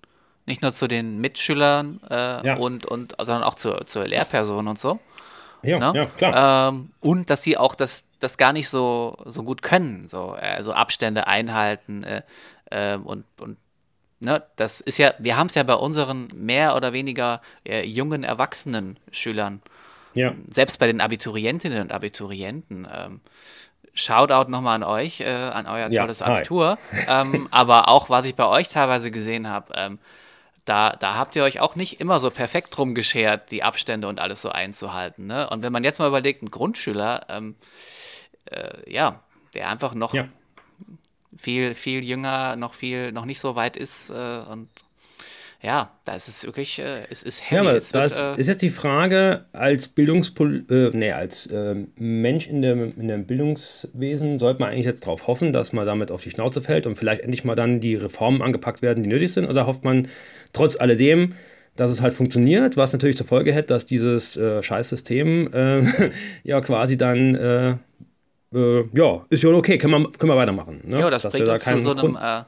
Nicht 0.47 0.63
nur 0.63 0.71
zu 0.71 0.87
den 0.87 1.19
Mitschülern 1.19 2.01
äh, 2.09 2.45
ja. 2.45 2.57
und, 2.57 2.85
und, 2.87 3.15
sondern 3.21 3.43
auch 3.43 3.55
zur, 3.55 3.85
zur 3.85 4.07
Lehrperson 4.07 4.67
und 4.67 4.77
so. 4.77 4.99
Ja, 5.61 5.79
ne? 5.79 5.99
ja 5.99 6.05
klar. 6.07 6.69
Ähm, 6.69 6.89
und 6.99 7.29
dass 7.29 7.43
sie 7.43 7.57
auch 7.57 7.75
das, 7.75 8.07
das 8.19 8.37
gar 8.37 8.51
nicht 8.51 8.67
so, 8.67 9.15
so 9.25 9.43
gut 9.43 9.61
können, 9.61 10.07
so 10.07 10.31
also 10.31 10.73
Abstände 10.73 11.27
einhalten 11.27 12.03
äh, 12.03 12.23
äh, 12.71 12.97
und, 12.97 13.25
und 13.39 13.57
ne, 14.21 14.43
das 14.55 14.81
ist 14.81 14.97
ja, 14.97 15.13
wir 15.19 15.37
haben 15.37 15.47
es 15.47 15.55
ja 15.55 15.63
bei 15.63 15.73
unseren 15.73 16.27
mehr 16.33 16.75
oder 16.75 16.93
weniger 16.93 17.41
äh, 17.67 17.85
jungen, 17.85 18.23
erwachsenen 18.23 18.97
Schülern, 19.11 19.61
ja. 20.13 20.33
selbst 20.49 20.79
bei 20.79 20.87
den 20.87 21.01
Abiturientinnen 21.01 21.81
und 21.81 21.91
Abiturienten. 21.91 22.87
Ähm, 22.91 23.21
Shoutout 23.93 24.49
nochmal 24.49 24.75
an 24.75 24.83
euch, 24.83 25.19
äh, 25.19 25.25
an 25.25 25.67
euer 25.67 25.91
tolles 25.91 26.21
ja, 26.21 26.27
Abitur. 26.27 26.77
Ähm, 27.09 27.47
aber 27.51 27.89
auch, 27.89 28.09
was 28.09 28.25
ich 28.25 28.35
bei 28.35 28.45
euch 28.45 28.69
teilweise 28.69 29.11
gesehen 29.11 29.49
habe, 29.49 29.73
ähm, 29.75 29.99
da, 30.63 30.91
da 30.91 31.15
habt 31.15 31.35
ihr 31.35 31.43
euch 31.43 31.59
auch 31.59 31.75
nicht 31.75 31.99
immer 31.99 32.19
so 32.19 32.29
perfekt 32.29 32.77
drum 32.77 32.95
geschert, 32.95 33.51
die 33.51 33.63
Abstände 33.63 34.07
und 34.07 34.19
alles 34.19 34.41
so 34.41 34.49
einzuhalten. 34.49 35.27
Ne? 35.27 35.49
Und 35.49 35.63
wenn 35.63 35.73
man 35.73 35.83
jetzt 35.83 35.99
mal 35.99 36.07
überlegt, 36.07 36.41
ein 36.43 36.51
Grundschüler, 36.51 37.25
ähm, 37.29 37.55
äh, 38.45 38.89
ja, 38.89 39.19
der 39.53 39.69
einfach 39.69 39.93
noch 39.93 40.13
ja. 40.13 40.29
Viel, 41.35 41.75
viel 41.75 42.03
jünger, 42.03 42.55
noch 42.55 42.73
viel, 42.73 43.11
noch 43.11 43.25
nicht 43.25 43.39
so 43.39 43.55
weit 43.55 43.77
ist 43.77 44.09
äh, 44.09 44.39
und 44.51 44.69
ja, 45.63 45.91
da 46.05 46.15
ist 46.15 46.27
es 46.27 46.43
wirklich, 46.45 46.79
äh, 46.79 47.03
es 47.11 47.21
ist 47.21 47.51
heavy. 47.51 47.55
Ja, 47.55 47.69
aber 47.69 47.77
es 47.77 47.91
das 47.91 48.19
wird, 48.19 48.37
äh, 48.37 48.41
ist 48.41 48.47
jetzt 48.47 48.63
die 48.63 48.69
Frage, 48.69 49.45
als 49.53 49.89
Bildungspol 49.89 50.65
äh, 50.69 50.97
nee, 50.97 51.11
als 51.11 51.45
äh, 51.47 51.75
Mensch 51.97 52.47
in 52.47 52.63
dem, 52.63 52.93
in 52.97 53.07
dem 53.07 53.25
Bildungswesen 53.25 54.39
sollte 54.39 54.59
man 54.59 54.71
eigentlich 54.71 54.87
jetzt 54.87 55.05
darauf 55.05 55.27
hoffen, 55.27 55.53
dass 55.53 55.71
man 55.71 55.85
damit 55.85 56.09
auf 56.09 56.23
die 56.23 56.31
Schnauze 56.31 56.61
fällt 56.61 56.87
und 56.87 56.95
vielleicht 56.95 57.21
endlich 57.21 57.43
mal 57.43 57.55
dann 57.55 57.79
die 57.79 57.95
Reformen 57.95 58.41
angepackt 58.41 58.81
werden, 58.81 59.03
die 59.03 59.09
nötig 59.09 59.33
sind, 59.33 59.47
oder 59.47 59.67
hofft 59.67 59.83
man 59.83 60.07
trotz 60.51 60.77
alledem, 60.77 61.35
dass 61.75 61.91
es 61.91 62.01
halt 62.01 62.15
funktioniert, 62.15 62.75
was 62.75 62.91
natürlich 62.91 63.17
zur 63.17 63.27
Folge 63.27 63.53
hätte, 63.53 63.67
dass 63.67 63.85
dieses 63.85 64.35
äh, 64.37 64.63
Scheißsystem 64.63 65.53
äh, 65.53 65.83
ja 66.43 66.59
quasi 66.61 66.97
dann 66.97 67.79
äh, 68.53 68.79
äh, 68.79 68.89
ja, 68.93 69.25
ist 69.29 69.43
ja 69.43 69.49
okay, 69.49 69.77
können 69.77 70.03
wir, 70.03 70.11
können 70.11 70.31
wir 70.31 70.37
weitermachen. 70.37 70.81
Ne? 70.83 70.99
Ja, 70.99 71.09
das 71.09 71.23
dass 71.23 71.31
bringt 71.31 71.47
uns 71.47 71.63
da 71.63 71.71
zu 71.71 71.77
so 71.77 71.91
einem 71.91 72.15
äh, 72.15 72.43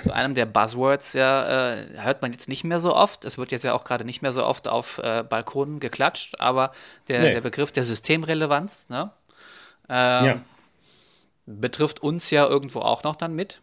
zu 0.00 0.12
einem 0.12 0.34
der 0.34 0.46
Buzzwords 0.46 1.12
ja, 1.12 1.74
äh, 1.74 1.86
hört 1.98 2.22
man 2.22 2.32
jetzt 2.32 2.48
nicht 2.48 2.64
mehr 2.64 2.80
so 2.80 2.94
oft. 2.94 3.24
Es 3.24 3.38
wird 3.38 3.52
jetzt 3.52 3.64
ja 3.64 3.74
auch 3.74 3.84
gerade 3.84 4.04
nicht 4.04 4.22
mehr 4.22 4.32
so 4.32 4.44
oft 4.44 4.68
auf 4.68 4.98
äh, 4.98 5.22
Balkonen 5.28 5.78
geklatscht, 5.78 6.40
aber 6.40 6.72
der, 7.08 7.20
nee. 7.20 7.32
der 7.32 7.40
Begriff 7.40 7.70
der 7.70 7.84
Systemrelevanz 7.84 8.88
ne, 8.88 9.10
ähm, 9.88 10.24
ja. 10.24 10.40
betrifft 11.46 12.02
uns 12.02 12.30
ja 12.30 12.46
irgendwo 12.46 12.80
auch 12.80 13.04
noch 13.04 13.14
dann 13.14 13.34
mit. 13.34 13.60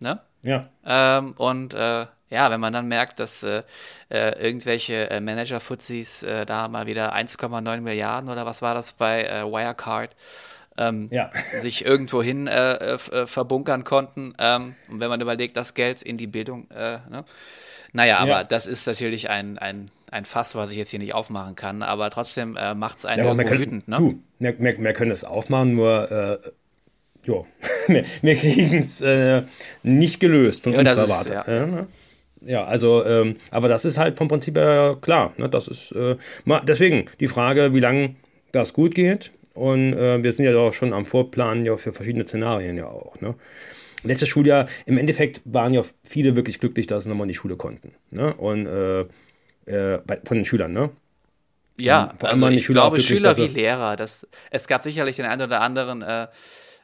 Ne? 0.00 0.20
Ja. 0.44 0.68
Ähm, 0.84 1.34
und 1.36 1.74
äh, 1.74 2.06
ja, 2.30 2.50
wenn 2.50 2.60
man 2.60 2.72
dann 2.72 2.88
merkt, 2.88 3.20
dass 3.20 3.42
äh, 3.42 3.62
äh, 4.10 4.38
irgendwelche 4.44 5.10
äh, 5.10 5.20
Manager-Fuzis 5.20 6.26
da 6.46 6.68
mal 6.68 6.86
wieder 6.86 7.14
1,9 7.14 7.80
Milliarden 7.80 8.28
oder 8.28 8.44
was 8.44 8.62
war 8.62 8.74
das 8.74 8.92
bei 8.92 9.44
Wirecard 9.44 10.14
ähm, 10.78 11.08
ja. 11.10 11.30
sich 11.60 11.84
irgendwohin 11.84 12.46
äh, 12.46 12.74
äh, 12.94 12.98
verbunkern 12.98 13.84
konnten. 13.84 14.32
Ähm, 14.38 14.74
und 14.90 15.00
wenn 15.00 15.08
man 15.08 15.20
überlegt, 15.20 15.56
das 15.56 15.74
Geld 15.74 16.02
in 16.02 16.16
die 16.16 16.26
Bildung, 16.26 16.70
äh, 16.70 16.98
ne? 17.10 17.24
naja, 17.92 18.18
aber 18.18 18.30
ja. 18.30 18.44
das 18.44 18.66
ist 18.66 18.86
natürlich 18.86 19.28
ein, 19.28 19.58
ein, 19.58 19.90
ein 20.10 20.24
Fass, 20.24 20.54
was 20.54 20.70
ich 20.70 20.76
jetzt 20.76 20.90
hier 20.90 20.98
nicht 20.98 21.14
aufmachen 21.14 21.54
kann, 21.54 21.82
aber 21.82 22.10
trotzdem 22.10 22.56
äh, 22.56 22.74
macht 22.74 22.98
es 22.98 23.06
einen 23.06 23.24
ja, 23.24 23.30
irgendwo 23.30 23.58
wütend. 23.58 23.88
Ne? 23.88 23.96
Du, 23.96 24.22
wir, 24.38 24.58
wir, 24.58 24.78
wir, 24.78 24.92
können 24.92 25.10
es 25.10 25.24
aufmachen, 25.24 25.74
nur 25.74 26.10
äh, 26.10 26.38
jo, 27.24 27.46
wir, 27.88 28.04
wir 28.22 28.36
kriegen 28.36 28.78
es 28.78 29.00
äh, 29.00 29.42
nicht 29.82 30.20
gelöst 30.20 30.62
von 30.62 30.72
ja, 30.72 30.80
unserer 30.80 31.08
Warte. 31.08 31.32
Ja. 31.32 31.44
Ja, 31.46 31.66
ne? 31.66 31.86
ja, 32.42 32.64
also, 32.64 33.04
ähm, 33.04 33.36
aber 33.50 33.68
das 33.68 33.84
ist 33.84 33.98
halt 33.98 34.16
vom 34.16 34.28
Prinzip 34.28 34.56
her 34.56 34.96
klar. 35.00 35.32
Ne? 35.36 35.48
Das 35.48 35.68
ist, 35.68 35.92
äh, 35.92 36.16
deswegen 36.64 37.06
die 37.20 37.28
Frage, 37.28 37.74
wie 37.74 37.80
lange 37.80 38.16
das 38.52 38.72
gut 38.72 38.94
geht. 38.94 39.32
Und 39.58 39.92
äh, 39.92 40.22
wir 40.22 40.32
sind 40.32 40.44
ja 40.44 40.56
auch 40.56 40.72
schon 40.72 40.92
am 40.92 41.04
Vorplanen 41.04 41.66
ja 41.66 41.76
für 41.76 41.92
verschiedene 41.92 42.24
Szenarien 42.24 42.76
ja 42.76 42.86
auch. 42.86 43.20
Ne? 43.20 43.34
Letztes 44.04 44.28
Schuljahr, 44.28 44.68
im 44.86 44.98
Endeffekt 44.98 45.40
waren 45.44 45.74
ja 45.74 45.82
viele 46.04 46.36
wirklich 46.36 46.60
glücklich, 46.60 46.86
dass 46.86 47.04
sie 47.04 47.10
nochmal 47.10 47.24
in 47.24 47.30
die 47.30 47.34
Schule 47.34 47.56
konnten. 47.56 47.92
Ne? 48.10 48.32
Und 48.34 48.66
äh, 48.66 49.00
äh, 49.66 50.00
von 50.24 50.36
den 50.36 50.44
Schülern, 50.44 50.72
ne? 50.72 50.90
Ja, 51.76 52.14
also 52.20 52.48
ich 52.48 52.64
Schüler 52.64 52.82
glaube, 52.82 53.00
Schüler 53.00 53.36
wie 53.36 53.46
Lehrer. 53.46 53.96
Das, 53.96 54.26
es 54.50 54.66
gab 54.66 54.82
sicherlich 54.82 55.16
den 55.16 55.26
einen 55.26 55.42
oder 55.42 55.60
anderen, 55.60 56.02
äh, 56.02 56.26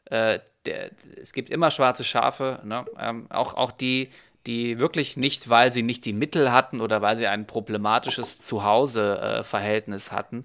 äh, 0.06 0.40
der, 0.66 0.90
es 1.20 1.32
gibt 1.32 1.50
immer 1.50 1.70
schwarze 1.70 2.04
Schafe, 2.04 2.60
ne? 2.64 2.84
ähm, 3.00 3.26
auch, 3.30 3.54
auch 3.54 3.72
die, 3.72 4.08
die 4.46 4.78
wirklich 4.78 5.16
nicht, 5.16 5.48
weil 5.48 5.70
sie 5.70 5.82
nicht 5.82 6.04
die 6.04 6.12
Mittel 6.12 6.52
hatten 6.52 6.80
oder 6.80 7.02
weil 7.02 7.16
sie 7.16 7.26
ein 7.26 7.46
problematisches 7.46 8.38
Zuhause-Verhältnis 8.40 10.08
äh, 10.08 10.14
hatten, 10.14 10.44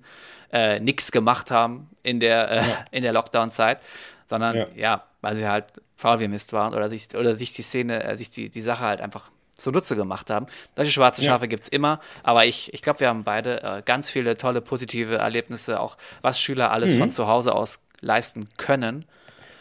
äh, 0.51 0.79
nichts 0.79 1.11
gemacht 1.11 1.51
haben 1.51 1.89
in 2.03 2.19
der, 2.19 2.51
äh, 2.51 2.63
in 2.91 3.03
der 3.03 3.13
Lockdown-Zeit, 3.13 3.79
sondern 4.25 4.55
ja. 4.55 4.67
ja. 4.75 5.03
weil 5.21 5.35
sie 5.35 5.47
halt 5.47 5.65
faul 5.95 6.19
wie 6.19 6.27
Mist 6.27 6.53
waren 6.53 6.73
oder 6.73 6.89
sich, 6.89 7.07
oder 7.15 7.35
sich 7.35 7.53
die 7.53 7.61
Szene, 7.61 8.03
äh, 8.03 8.15
sich 8.15 8.29
die, 8.29 8.49
die 8.49 8.61
Sache 8.61 8.83
halt 8.83 9.01
einfach 9.01 9.31
zunutze 9.53 9.95
gemacht 9.95 10.29
haben. 10.29 10.47
Solche 10.75 10.91
schwarze 10.91 11.23
Schafe 11.23 11.45
ja. 11.45 11.49
gibt 11.49 11.63
es 11.63 11.69
immer, 11.69 11.99
aber 12.23 12.45
ich, 12.45 12.73
ich 12.73 12.81
glaube, 12.81 13.01
wir 13.01 13.09
haben 13.09 13.23
beide 13.23 13.61
äh, 13.61 13.81
ganz 13.83 14.09
viele 14.09 14.37
tolle 14.37 14.61
positive 14.61 15.15
Erlebnisse, 15.15 15.79
auch 15.79 15.97
was 16.21 16.41
Schüler 16.41 16.71
alles 16.71 16.95
mhm. 16.95 16.99
von 16.99 17.09
zu 17.09 17.27
Hause 17.27 17.53
aus 17.53 17.83
leisten 18.01 18.49
können. 18.57 19.05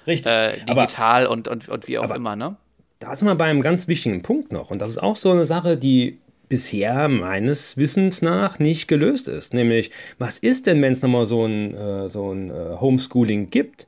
Richtig. 0.06 0.32
Äh, 0.32 0.64
digital 0.64 1.24
aber, 1.24 1.32
und, 1.32 1.48
und, 1.48 1.68
und 1.68 1.88
wie 1.88 1.98
auch 1.98 2.10
immer, 2.10 2.36
ne? 2.36 2.56
Da 3.00 3.14
sind 3.14 3.28
wir 3.28 3.34
bei 3.34 3.44
einem 3.44 3.62
ganz 3.62 3.86
wichtigen 3.86 4.22
Punkt 4.22 4.50
noch. 4.50 4.70
Und 4.70 4.80
das 4.80 4.90
ist 4.90 4.98
auch 4.98 5.16
so 5.16 5.30
eine 5.30 5.46
Sache, 5.46 5.76
die 5.76 6.18
bisher 6.48 7.08
meines 7.08 7.76
Wissens 7.76 8.22
nach 8.22 8.58
nicht 8.58 8.88
gelöst 8.88 9.28
ist. 9.28 9.54
Nämlich, 9.54 9.90
was 10.18 10.38
ist 10.38 10.66
denn, 10.66 10.82
wenn 10.82 10.92
es 10.92 11.02
nochmal 11.02 11.26
so 11.26 11.44
ein, 11.44 11.74
äh, 11.74 12.08
so 12.08 12.32
ein 12.32 12.50
äh, 12.50 12.76
Homeschooling 12.80 13.50
gibt? 13.50 13.86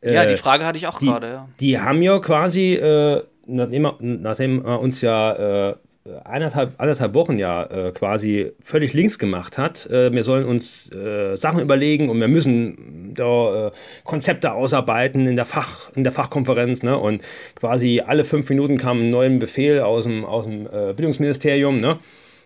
Äh, 0.00 0.14
ja, 0.14 0.24
die 0.26 0.36
Frage 0.36 0.64
hatte 0.64 0.78
ich 0.78 0.86
auch 0.86 1.00
gerade. 1.00 1.26
Ja. 1.26 1.48
Die 1.60 1.78
haben 1.80 2.02
ja 2.02 2.18
quasi, 2.18 2.74
äh, 2.74 3.22
nachdem, 3.46 3.90
nachdem 4.00 4.60
uns 4.60 5.00
ja 5.00 5.76
eineinhalb, 6.24 6.74
anderthalb 6.78 7.14
Wochen 7.14 7.38
ja 7.38 7.64
äh, 7.64 7.92
quasi 7.92 8.52
völlig 8.62 8.94
links 8.94 9.18
gemacht 9.18 9.58
hat. 9.58 9.86
Äh, 9.86 10.12
wir 10.12 10.24
sollen 10.24 10.44
uns 10.46 10.90
äh, 10.92 11.36
Sachen 11.36 11.60
überlegen 11.60 12.08
und 12.08 12.20
wir 12.20 12.28
müssen 12.28 13.12
da 13.14 13.68
äh, 13.68 13.70
Konzepte 14.04 14.52
ausarbeiten 14.52 15.26
in 15.26 15.36
der, 15.36 15.44
Fach, 15.44 15.90
in 15.94 16.04
der 16.04 16.12
Fachkonferenz. 16.12 16.82
Ne? 16.82 16.96
Und 16.96 17.22
quasi 17.54 18.02
alle 18.06 18.24
fünf 18.24 18.48
Minuten 18.48 18.78
kam 18.78 19.00
ein 19.00 19.10
neuer 19.10 19.30
Befehl 19.30 19.80
aus 19.80 20.04
dem, 20.04 20.24
aus 20.24 20.44
dem 20.44 20.66
äh, 20.66 20.92
Bildungsministerium, 20.94 21.78
ne? 21.78 21.98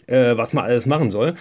Äh, 0.07 0.37
was 0.37 0.53
man 0.53 0.65
alles 0.65 0.87
machen 0.87 1.11
soll. 1.11 1.35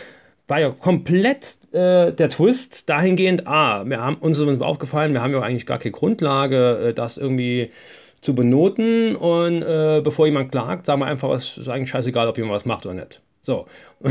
War 0.48 0.60
ja 0.60 0.72
komplett 0.72 1.58
der 1.72 2.16
Twist 2.16 2.90
dahingehend, 2.90 3.46
ah, 3.46 3.84
wir 3.86 4.02
haben, 4.02 4.16
uns 4.16 4.40
ist 4.40 4.62
aufgefallen, 4.64 5.14
wir 5.14 5.22
haben 5.22 5.32
ja 5.32 5.42
eigentlich 5.42 5.68
gar 5.68 5.78
keine 5.78 5.92
Grundlage, 5.92 6.92
das 6.96 7.20
irgendwie 7.20 7.70
zu 8.22 8.36
benoten 8.36 9.16
und 9.16 9.62
äh, 9.62 10.02
bevor 10.04 10.26
jemand 10.26 10.52
klagt, 10.52 10.86
sagen 10.86 11.02
wir 11.02 11.08
einfach, 11.08 11.30
es 11.32 11.58
ist 11.58 11.70
eigentlich 11.70 11.90
scheißegal, 11.90 12.28
ob 12.28 12.38
jemand 12.38 12.56
was 12.56 12.66
macht 12.66 12.86
oder 12.86 12.96
nicht. 12.96 13.22
So. 13.42 13.68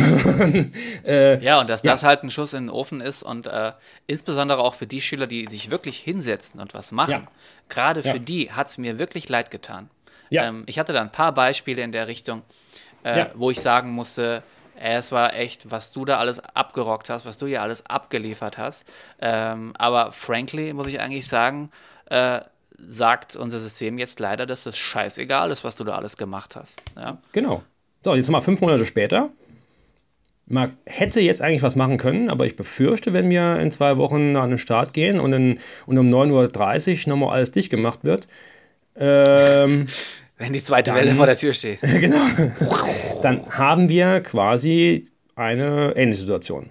äh, 1.07 1.39
ja, 1.45 1.61
und 1.61 1.69
dass 1.69 1.83
ja. 1.83 1.93
das 1.93 2.03
halt 2.03 2.23
ein 2.23 2.31
Schuss 2.31 2.55
in 2.55 2.65
den 2.65 2.71
Ofen 2.71 3.01
ist 3.01 3.23
und 3.23 3.47
äh, 3.47 3.73
insbesondere 4.07 4.61
auch 4.61 4.75
für 4.75 4.87
die 4.87 5.01
Schüler, 5.01 5.27
die 5.27 5.47
sich 5.47 5.71
wirklich 5.71 5.99
hinsetzen 5.99 6.61
und 6.61 6.75
was 6.75 6.93
machen, 6.93 7.11
ja. 7.11 7.23
gerade 7.69 8.03
für 8.03 8.09
ja. 8.09 8.19
die 8.19 8.51
hat 8.51 8.69
es 8.69 8.79
mir 8.79 8.99
wirklich 8.99 9.29
leid 9.29 9.51
getan. 9.51 9.91
Ähm, 10.31 10.65
ich 10.67 10.79
hatte 10.79 10.93
da 10.93 11.01
ein 11.01 11.13
paar 11.13 11.33
Beispiele 11.33 11.83
in 11.83 11.93
der 11.93 12.07
Richtung, 12.09 12.43
äh, 13.03 13.27
wo 13.35 13.51
ich 13.51 13.61
sagen 13.61 13.91
musste, 13.91 14.43
es 14.81 15.11
war 15.13 15.35
echt, 15.35 15.71
was 15.71 15.93
du 15.93 16.05
da 16.05 16.19
alles 16.19 16.41
abgerockt 16.41 17.11
hast, 17.11 17.27
was 17.27 17.39
du 17.39 17.47
hier 17.47 17.63
alles 17.63 17.87
abgeliefert 17.87 18.59
hast. 18.59 18.93
Ähm, 19.21 19.73
aber 19.77 20.13
frankly 20.13 20.73
muss 20.73 20.87
ich 20.87 21.01
eigentlich 21.01 21.27
sagen, 21.27 21.71
äh, 22.07 22.41
sagt 22.79 23.37
unser 23.37 23.59
System 23.59 23.99
jetzt 23.99 24.21
leider, 24.21 24.47
dass 24.47 24.65
das 24.65 24.79
scheißegal 24.79 25.51
ist, 25.51 25.65
was 25.65 25.77
du 25.77 25.85
da 25.85 25.97
alles 25.97 26.17
gemacht 26.17 26.57
hast. 26.57 26.83
Ja? 26.97 27.19
Genau. 27.33 27.63
So, 28.05 28.15
jetzt 28.15 28.31
mal 28.31 28.41
fünf 28.41 28.61
Monate 28.61 28.87
später. 28.87 29.31
Man 30.47 30.77
hätte 30.87 31.21
jetzt 31.21 31.43
eigentlich 31.43 31.63
was 31.63 31.77
machen 31.77 31.99
können, 31.99 32.31
aber 32.31 32.47
ich 32.47 32.57
befürchte, 32.57 33.13
wenn 33.13 33.29
wir 33.29 33.59
in 33.59 33.71
zwei 33.71 33.99
Wochen 33.99 34.35
an 34.37 34.49
den 34.49 34.59
Start 34.59 34.95
gehen 34.95 35.21
und, 35.21 35.33
in, 35.35 35.61
und 35.85 35.99
um 35.99 36.09
9.30 36.09 37.07
Uhr 37.07 37.09
nochmal 37.11 37.35
alles 37.35 37.51
dicht 37.51 37.69
gemacht 37.69 38.01
wird, 38.03 38.27
ähm, 38.97 39.87
wenn 40.39 40.53
die 40.53 40.63
zweite 40.63 40.93
dann, 40.93 41.01
Welle 41.01 41.15
vor 41.15 41.27
der 41.27 41.37
Tür 41.37 41.53
steht. 41.53 41.81
genau. 41.83 42.25
Dann 43.23 43.47
haben 43.51 43.91
wir 43.91 44.21
quasi 44.21 45.11
eine 45.35 45.93
ähnliche 45.97 46.23
Situation. 46.23 46.71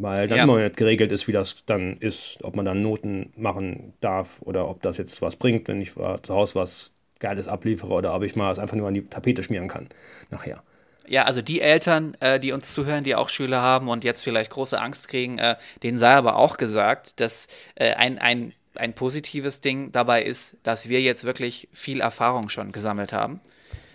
Weil 0.00 0.28
dann 0.28 0.38
ja. 0.38 0.44
immer 0.44 0.58
nicht 0.58 0.76
geregelt 0.76 1.10
ist, 1.10 1.26
wie 1.26 1.32
das 1.32 1.56
dann 1.66 1.96
ist, 1.96 2.38
ob 2.42 2.54
man 2.54 2.64
dann 2.64 2.82
Noten 2.82 3.32
machen 3.36 3.94
darf 4.00 4.40
oder 4.42 4.68
ob 4.68 4.80
das 4.80 4.96
jetzt 4.96 5.20
was 5.22 5.34
bringt, 5.34 5.66
wenn 5.66 5.82
ich 5.82 5.92
zu 5.94 6.34
Hause 6.34 6.54
was 6.54 6.92
Geiles 7.18 7.48
abliefere 7.48 7.92
oder 7.92 8.14
ob 8.14 8.22
ich 8.22 8.36
mal 8.36 8.52
es 8.52 8.60
einfach 8.60 8.76
nur 8.76 8.86
an 8.86 8.94
die 8.94 9.02
Tapete 9.02 9.42
schmieren 9.42 9.66
kann 9.66 9.88
nachher. 10.30 10.62
Ja, 11.08 11.24
also 11.24 11.42
die 11.42 11.60
Eltern, 11.60 12.16
äh, 12.20 12.38
die 12.38 12.52
uns 12.52 12.72
zuhören, 12.74 13.02
die 13.02 13.16
auch 13.16 13.28
Schüler 13.28 13.60
haben 13.60 13.88
und 13.88 14.04
jetzt 14.04 14.22
vielleicht 14.22 14.52
große 14.52 14.80
Angst 14.80 15.08
kriegen, 15.08 15.38
äh, 15.38 15.56
denen 15.82 15.98
sei 15.98 16.10
aber 16.10 16.36
auch 16.36 16.58
gesagt, 16.58 17.18
dass 17.18 17.48
äh, 17.74 17.94
ein, 17.94 18.18
ein, 18.18 18.52
ein 18.76 18.92
positives 18.92 19.60
Ding 19.60 19.90
dabei 19.90 20.22
ist, 20.22 20.58
dass 20.62 20.88
wir 20.88 21.00
jetzt 21.00 21.24
wirklich 21.24 21.68
viel 21.72 22.00
Erfahrung 22.00 22.50
schon 22.50 22.70
gesammelt 22.70 23.12
haben 23.12 23.40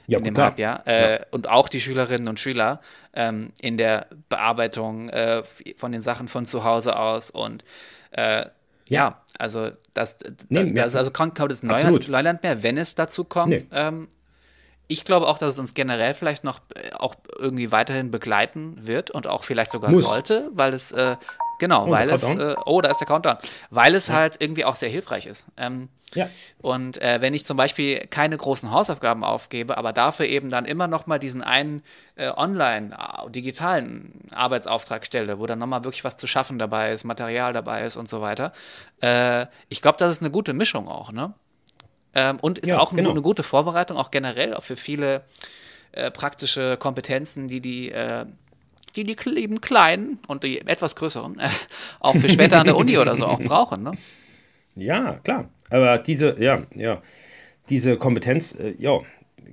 ja, 0.07 0.17
in 0.17 0.23
dem 0.23 0.33
klar. 0.33 0.47
Halbjahr. 0.47 0.87
Äh, 0.87 1.13
ja. 1.13 1.25
Und 1.31 1.49
auch 1.49 1.69
die 1.69 1.79
Schülerinnen 1.79 2.27
und 2.27 2.39
Schüler 2.39 2.81
ähm, 3.13 3.51
in 3.61 3.77
der 3.77 4.07
Bearbeitung 4.29 5.09
äh, 5.09 5.43
von 5.77 5.91
den 5.91 6.01
Sachen 6.01 6.27
von 6.27 6.45
zu 6.45 6.63
Hause 6.63 6.97
aus. 6.97 7.29
Und 7.29 7.63
äh, 8.11 8.45
ja. 8.87 9.21
also 9.37 9.71
das, 9.93 10.17
nee, 10.49 10.73
das 10.73 10.95
also 10.95 11.11
kommt, 11.11 11.39
es 11.39 11.63
Neuland, 11.63 12.07
Neuland, 12.09 12.43
mehr, 12.43 12.63
wenn 12.63 12.77
es 12.77 12.95
dazu 12.95 13.23
kommt. 13.23 13.51
Nee. 13.51 13.65
Ähm, 13.71 14.07
ich 14.87 15.05
glaube 15.05 15.27
auch, 15.27 15.37
dass 15.37 15.53
es 15.53 15.59
uns 15.59 15.73
generell 15.73 16.13
vielleicht 16.13 16.43
noch 16.43 16.59
äh, 16.75 16.91
auch 16.93 17.15
irgendwie 17.39 17.71
weiterhin 17.71 18.11
begleiten 18.11 18.75
wird 18.85 19.11
und 19.11 19.27
auch 19.27 19.43
vielleicht 19.43 19.71
sogar 19.71 19.91
Muss. 19.91 20.03
sollte, 20.03 20.49
weil 20.51 20.73
es 20.73 20.91
äh, 20.91 21.15
Genau, 21.59 21.87
oh, 21.87 21.91
weil 21.91 22.09
es, 22.09 22.35
äh, 22.35 22.55
oh, 22.65 22.81
da 22.81 22.89
ist 22.89 22.97
der 22.97 23.07
Countdown, 23.07 23.37
weil 23.69 23.95
es 23.95 24.07
ja. 24.07 24.15
halt 24.15 24.35
irgendwie 24.39 24.65
auch 24.65 24.75
sehr 24.75 24.89
hilfreich 24.89 25.27
ist. 25.27 25.47
Ähm, 25.55 25.87
ja. 26.15 26.29
Und 26.61 27.01
äh, 27.01 27.21
wenn 27.21 27.33
ich 27.33 27.45
zum 27.45 27.57
Beispiel 27.57 27.97
keine 28.09 28.37
großen 28.37 28.71
Hausaufgaben 28.71 29.23
aufgebe, 29.23 29.77
aber 29.77 29.93
dafür 29.93 30.25
eben 30.25 30.49
dann 30.49 30.65
immer 30.65 30.87
noch 30.87 31.07
mal 31.07 31.19
diesen 31.19 31.41
einen 31.41 31.83
äh, 32.15 32.29
online, 32.29 32.91
äh, 32.95 33.29
digitalen 33.29 34.21
Arbeitsauftrag 34.33 35.05
stelle, 35.05 35.39
wo 35.39 35.45
dann 35.45 35.59
noch 35.59 35.67
mal 35.67 35.83
wirklich 35.83 36.03
was 36.03 36.17
zu 36.17 36.27
schaffen 36.27 36.59
dabei 36.59 36.91
ist, 36.91 37.03
Material 37.03 37.53
dabei 37.53 37.85
ist 37.85 37.97
und 37.97 38.07
so 38.09 38.21
weiter. 38.21 38.53
Äh, 39.01 39.47
ich 39.69 39.81
glaube, 39.81 39.97
das 39.97 40.11
ist 40.11 40.21
eine 40.21 40.31
gute 40.31 40.53
Mischung 40.53 40.87
auch, 40.87 41.11
ne? 41.11 41.33
Ähm, 42.15 42.37
und 42.41 42.59
ist 42.59 42.69
ja, 42.69 42.79
auch 42.79 42.93
genau. 42.93 43.09
eine 43.09 43.21
gute 43.21 43.41
Vorbereitung, 43.41 43.97
auch 43.97 44.11
generell 44.11 44.53
auch 44.53 44.63
für 44.63 44.75
viele 44.75 45.23
äh, 45.93 46.11
praktische 46.11 46.77
Kompetenzen, 46.77 47.47
die 47.47 47.59
die 47.59 47.91
die 48.95 49.03
die 49.03 49.29
lieben 49.29 49.61
Kleinen 49.61 50.19
und 50.27 50.43
die 50.43 50.61
etwas 50.61 50.95
größeren 50.95 51.39
äh, 51.39 51.49
auch 51.99 52.15
für 52.15 52.29
später 52.29 52.59
an 52.59 52.67
der 52.67 52.77
Uni 52.77 52.97
oder 52.97 53.15
so 53.15 53.25
auch 53.25 53.39
brauchen. 53.43 53.83
Ne? 53.83 53.93
Ja, 54.75 55.19
klar. 55.23 55.49
Aber 55.69 55.97
diese, 55.97 56.41
ja, 56.41 56.63
ja, 56.75 57.01
diese 57.69 57.97
Kompetenz, 57.97 58.53
äh, 58.55 58.75
ja, 58.77 58.99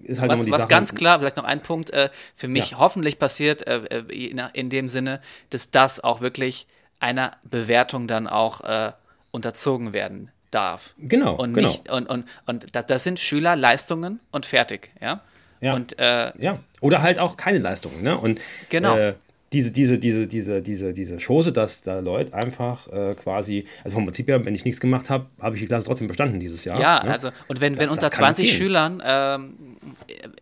ist 0.03 0.21
halt 0.21 0.31
was, 0.31 0.41
immer 0.41 0.47
die 0.47 0.53
was 0.53 0.63
Sache. 0.63 0.71
ganz 0.71 0.95
klar, 0.95 1.19
vielleicht 1.21 1.37
noch 1.37 1.45
ein 1.45 1.63
Punkt, 1.63 1.91
äh, 1.91 2.11
für 2.35 2.49
mich 2.49 2.73
ja. 2.73 2.79
hoffentlich 2.79 3.19
passiert 3.19 3.67
äh, 3.67 3.83
äh 3.85 4.51
in 4.53 4.71
dem 4.71 4.89
Sinne, 4.89 5.21
dass 5.51 5.71
das 5.71 6.03
auch 6.03 6.21
wirklich 6.21 6.67
einer 6.99 7.33
Bewertung 7.49 8.07
dann 8.07 8.27
auch 8.27 8.61
äh, 8.63 8.93
unterzogen 9.31 9.93
werden 9.93 10.31
darf. 10.51 10.95
Genau. 10.99 11.37
Und 11.37 11.55
genau. 11.55 11.69
nicht, 11.69 11.91
und, 11.91 12.09
und, 12.09 12.25
und 12.47 12.67
das 12.73 13.05
sind 13.05 13.19
Schülerleistungen 13.19 14.21
und 14.33 14.47
fertig, 14.47 14.91
ja. 15.01 15.21
Ja. 15.61 15.75
Und, 15.75 15.99
äh, 15.99 16.33
ja. 16.39 16.59
Oder 16.81 17.03
halt 17.03 17.19
auch 17.19 17.37
keine 17.37 17.59
Leistungen, 17.59 18.03
ne? 18.03 18.17
Und 18.17 18.41
genau. 18.71 18.97
Äh, 18.97 19.15
diese, 19.53 19.73
diese, 19.73 19.99
diese, 19.99 20.29
diese, 20.29 20.63
diese, 20.63 20.93
diese 20.93 21.19
Chose, 21.19 21.51
dass 21.51 21.83
da 21.83 21.99
Leute 21.99 22.33
einfach 22.35 22.87
äh, 22.87 23.17
quasi, 23.17 23.67
also 23.83 23.97
vom 23.97 24.05
Prinzip 24.05 24.29
her, 24.29 24.45
wenn 24.45 24.55
ich 24.55 24.65
nichts 24.65 24.81
gemacht 24.81 25.11
habe, 25.11 25.27
habe 25.41 25.57
ich 25.57 25.63
die 25.63 25.67
Klasse 25.67 25.87
trotzdem 25.87 26.07
bestanden 26.07 26.39
dieses 26.39 26.65
Jahr. 26.65 26.81
Ja, 26.81 27.03
ne? 27.03 27.11
also, 27.11 27.31
und 27.49 27.61
wenn, 27.61 27.75
das, 27.75 27.85
wenn 27.85 27.91
unter 27.91 28.13
20 28.13 28.53
Schülern, 28.53 29.03
ähm, 29.05 29.55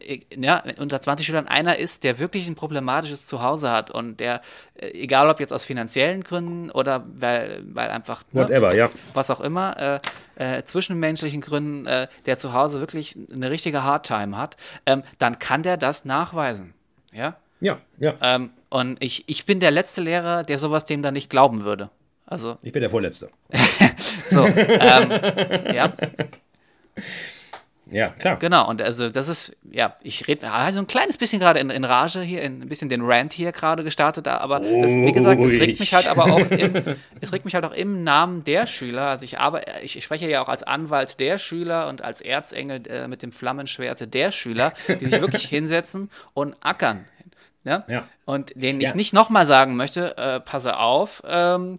äh, 0.07 0.18
ja, 0.37 0.62
unter 0.79 1.01
20 1.01 1.27
Schülern 1.27 1.49
einer 1.49 1.79
ist, 1.79 2.05
der 2.05 2.18
wirklich 2.18 2.49
ein 2.49 2.55
problematisches 2.55 3.27
Zuhause 3.27 3.71
hat 3.71 3.90
und 3.90 4.21
der, 4.21 4.42
äh, 4.75 4.88
egal 4.88 5.31
ob 5.31 5.40
jetzt 5.40 5.55
aus 5.55 5.64
finanziellen 5.64 6.23
Gründen 6.23 6.71
oder 6.71 7.07
weil, 7.16 7.62
weil 7.73 7.88
einfach, 7.88 8.23
ne, 8.33 8.42
Whatever, 8.42 8.75
ja. 8.75 8.90
was 9.14 9.31
auch 9.31 9.40
immer, 9.40 10.01
äh, 10.37 10.59
äh, 10.59 10.64
zwischenmenschlichen 10.64 11.40
Gründen, 11.40 11.87
äh, 11.87 12.09
der 12.27 12.37
zu 12.37 12.53
Hause 12.53 12.81
wirklich 12.81 13.16
eine 13.33 13.51
richtige 13.51 13.85
Hardtime 13.85 14.37
hat, 14.37 14.59
ähm, 14.85 15.03
dann 15.16 15.38
kann 15.38 15.62
der 15.62 15.79
das 15.79 16.05
nachweisen. 16.05 16.75
Ja. 17.14 17.37
Ja, 17.61 17.81
ja. 17.99 18.14
Ähm, 18.23 18.51
und 18.71 19.03
ich, 19.03 19.25
ich 19.29 19.44
bin 19.44 19.61
der 19.61 19.71
letzte 19.71 20.01
Lehrer, 20.01 20.42
der 20.42 20.59
sowas 20.59 20.85
dem 20.85 21.03
dann 21.03 21.14
nicht 21.14 21.31
glauben 21.31 21.64
würde. 21.64 21.90
Also. 22.27 22.59
Ich 22.62 22.73
bin 22.73 22.83
der 22.83 22.90
Vorletzte. 22.90 23.31
so, 24.29 24.44
ähm, 24.44 25.11
ja. 25.75 25.92
Ja, 27.90 28.11
klar. 28.11 28.37
Genau, 28.38 28.68
und 28.68 28.83
also 28.83 29.09
das 29.09 29.29
ist, 29.29 29.57
ja, 29.71 29.97
ich 30.03 30.29
rede 30.29 30.51
also 30.53 30.79
ein 30.79 30.87
kleines 30.87 31.16
bisschen 31.16 31.40
gerade 31.40 31.59
in, 31.59 31.71
in 31.71 31.85
Rage 31.85 32.21
hier, 32.21 32.42
in, 32.42 32.61
ein 32.61 32.68
bisschen 32.68 32.90
den 32.90 33.01
Rant 33.03 33.33
hier 33.33 33.51
gerade 33.53 33.83
gestartet, 33.83 34.29
aber 34.29 34.61
das, 34.61 34.94
wie 34.94 35.12
gesagt, 35.12 35.40
es 35.40 35.59
regt 35.59 35.81
mich 35.81 35.94
halt 35.94 36.07
aber 36.07 36.25
auch 36.25 36.51
im, 36.51 36.97
es 37.21 37.33
regt 37.33 37.47
mich 37.47 37.55
halt 37.55 37.64
auch 37.64 37.73
im 37.73 38.05
Namen 38.05 38.44
der 38.44 38.66
Schüler, 38.66 39.07
also 39.07 39.25
ich 39.25 39.38
arbeite, 39.38 39.73
ich 39.83 40.05
spreche 40.05 40.29
ja 40.29 40.42
auch 40.42 40.51
als 40.51 40.62
Anwalt 40.62 41.18
der 41.18 41.38
Schüler 41.38 41.88
und 41.88 42.03
als 42.03 42.21
Erzengel 42.21 42.83
äh, 42.88 43.09
mit 43.09 43.23
dem 43.23 43.33
Flammenschwerte 43.33 44.07
der 44.07 44.33
Schüler, 44.33 44.75
die 44.88 45.09
sich 45.09 45.21
wirklich 45.23 45.44
hinsetzen 45.44 46.11
und 46.35 46.57
ackern 46.61 47.07
ja? 47.68 47.85
ja. 47.88 48.04
Und 48.24 48.52
denen 48.54 48.81
ja. 48.81 48.88
ich 48.88 48.94
nicht 48.94 49.12
nochmal 49.12 49.46
sagen 49.46 49.76
möchte, 49.76 50.16
äh, 50.16 50.40
passe 50.40 50.78
auf, 50.78 51.22
ähm, 51.26 51.76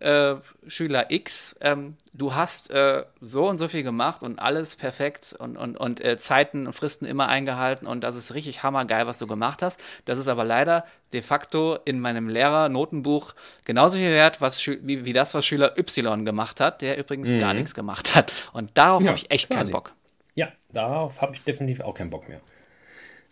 äh, 0.00 0.34
Schüler 0.66 1.10
X, 1.10 1.56
ähm, 1.60 1.96
du 2.12 2.34
hast 2.34 2.70
äh, 2.70 3.04
so 3.20 3.48
und 3.48 3.58
so 3.58 3.68
viel 3.68 3.82
gemacht 3.82 4.22
und 4.22 4.38
alles 4.38 4.76
perfekt 4.76 5.34
und, 5.38 5.56
und, 5.56 5.78
und 5.78 6.04
äh, 6.04 6.16
Zeiten 6.16 6.66
und 6.66 6.72
Fristen 6.72 7.06
immer 7.06 7.28
eingehalten 7.28 7.86
und 7.86 8.04
das 8.04 8.16
ist 8.16 8.34
richtig 8.34 8.62
hammergeil, 8.62 9.06
was 9.06 9.18
du 9.18 9.26
gemacht 9.26 9.62
hast. 9.62 9.82
Das 10.04 10.18
ist 10.18 10.28
aber 10.28 10.44
leider 10.44 10.84
de 11.12 11.22
facto 11.22 11.78
in 11.84 12.00
meinem 12.00 12.28
Lehrer-Notenbuch 12.28 13.34
genauso 13.64 13.98
viel 13.98 14.10
wert, 14.10 14.40
was, 14.40 14.66
wie, 14.66 15.04
wie 15.04 15.12
das, 15.12 15.32
was 15.32 15.46
Schüler 15.46 15.78
Y 15.78 16.24
gemacht 16.24 16.60
hat, 16.60 16.82
der 16.82 16.98
übrigens 16.98 17.32
mhm. 17.32 17.38
gar 17.38 17.54
nichts 17.54 17.74
gemacht 17.74 18.14
hat. 18.14 18.32
Und 18.52 18.70
darauf 18.74 19.02
ja, 19.02 19.08
habe 19.08 19.18
ich 19.18 19.30
echt 19.30 19.48
quasi. 19.48 19.60
keinen 19.60 19.72
Bock. 19.72 19.92
Ja, 20.34 20.48
darauf 20.72 21.22
habe 21.22 21.34
ich 21.34 21.42
definitiv 21.44 21.80
auch 21.80 21.94
keinen 21.94 22.10
Bock 22.10 22.28
mehr. 22.28 22.40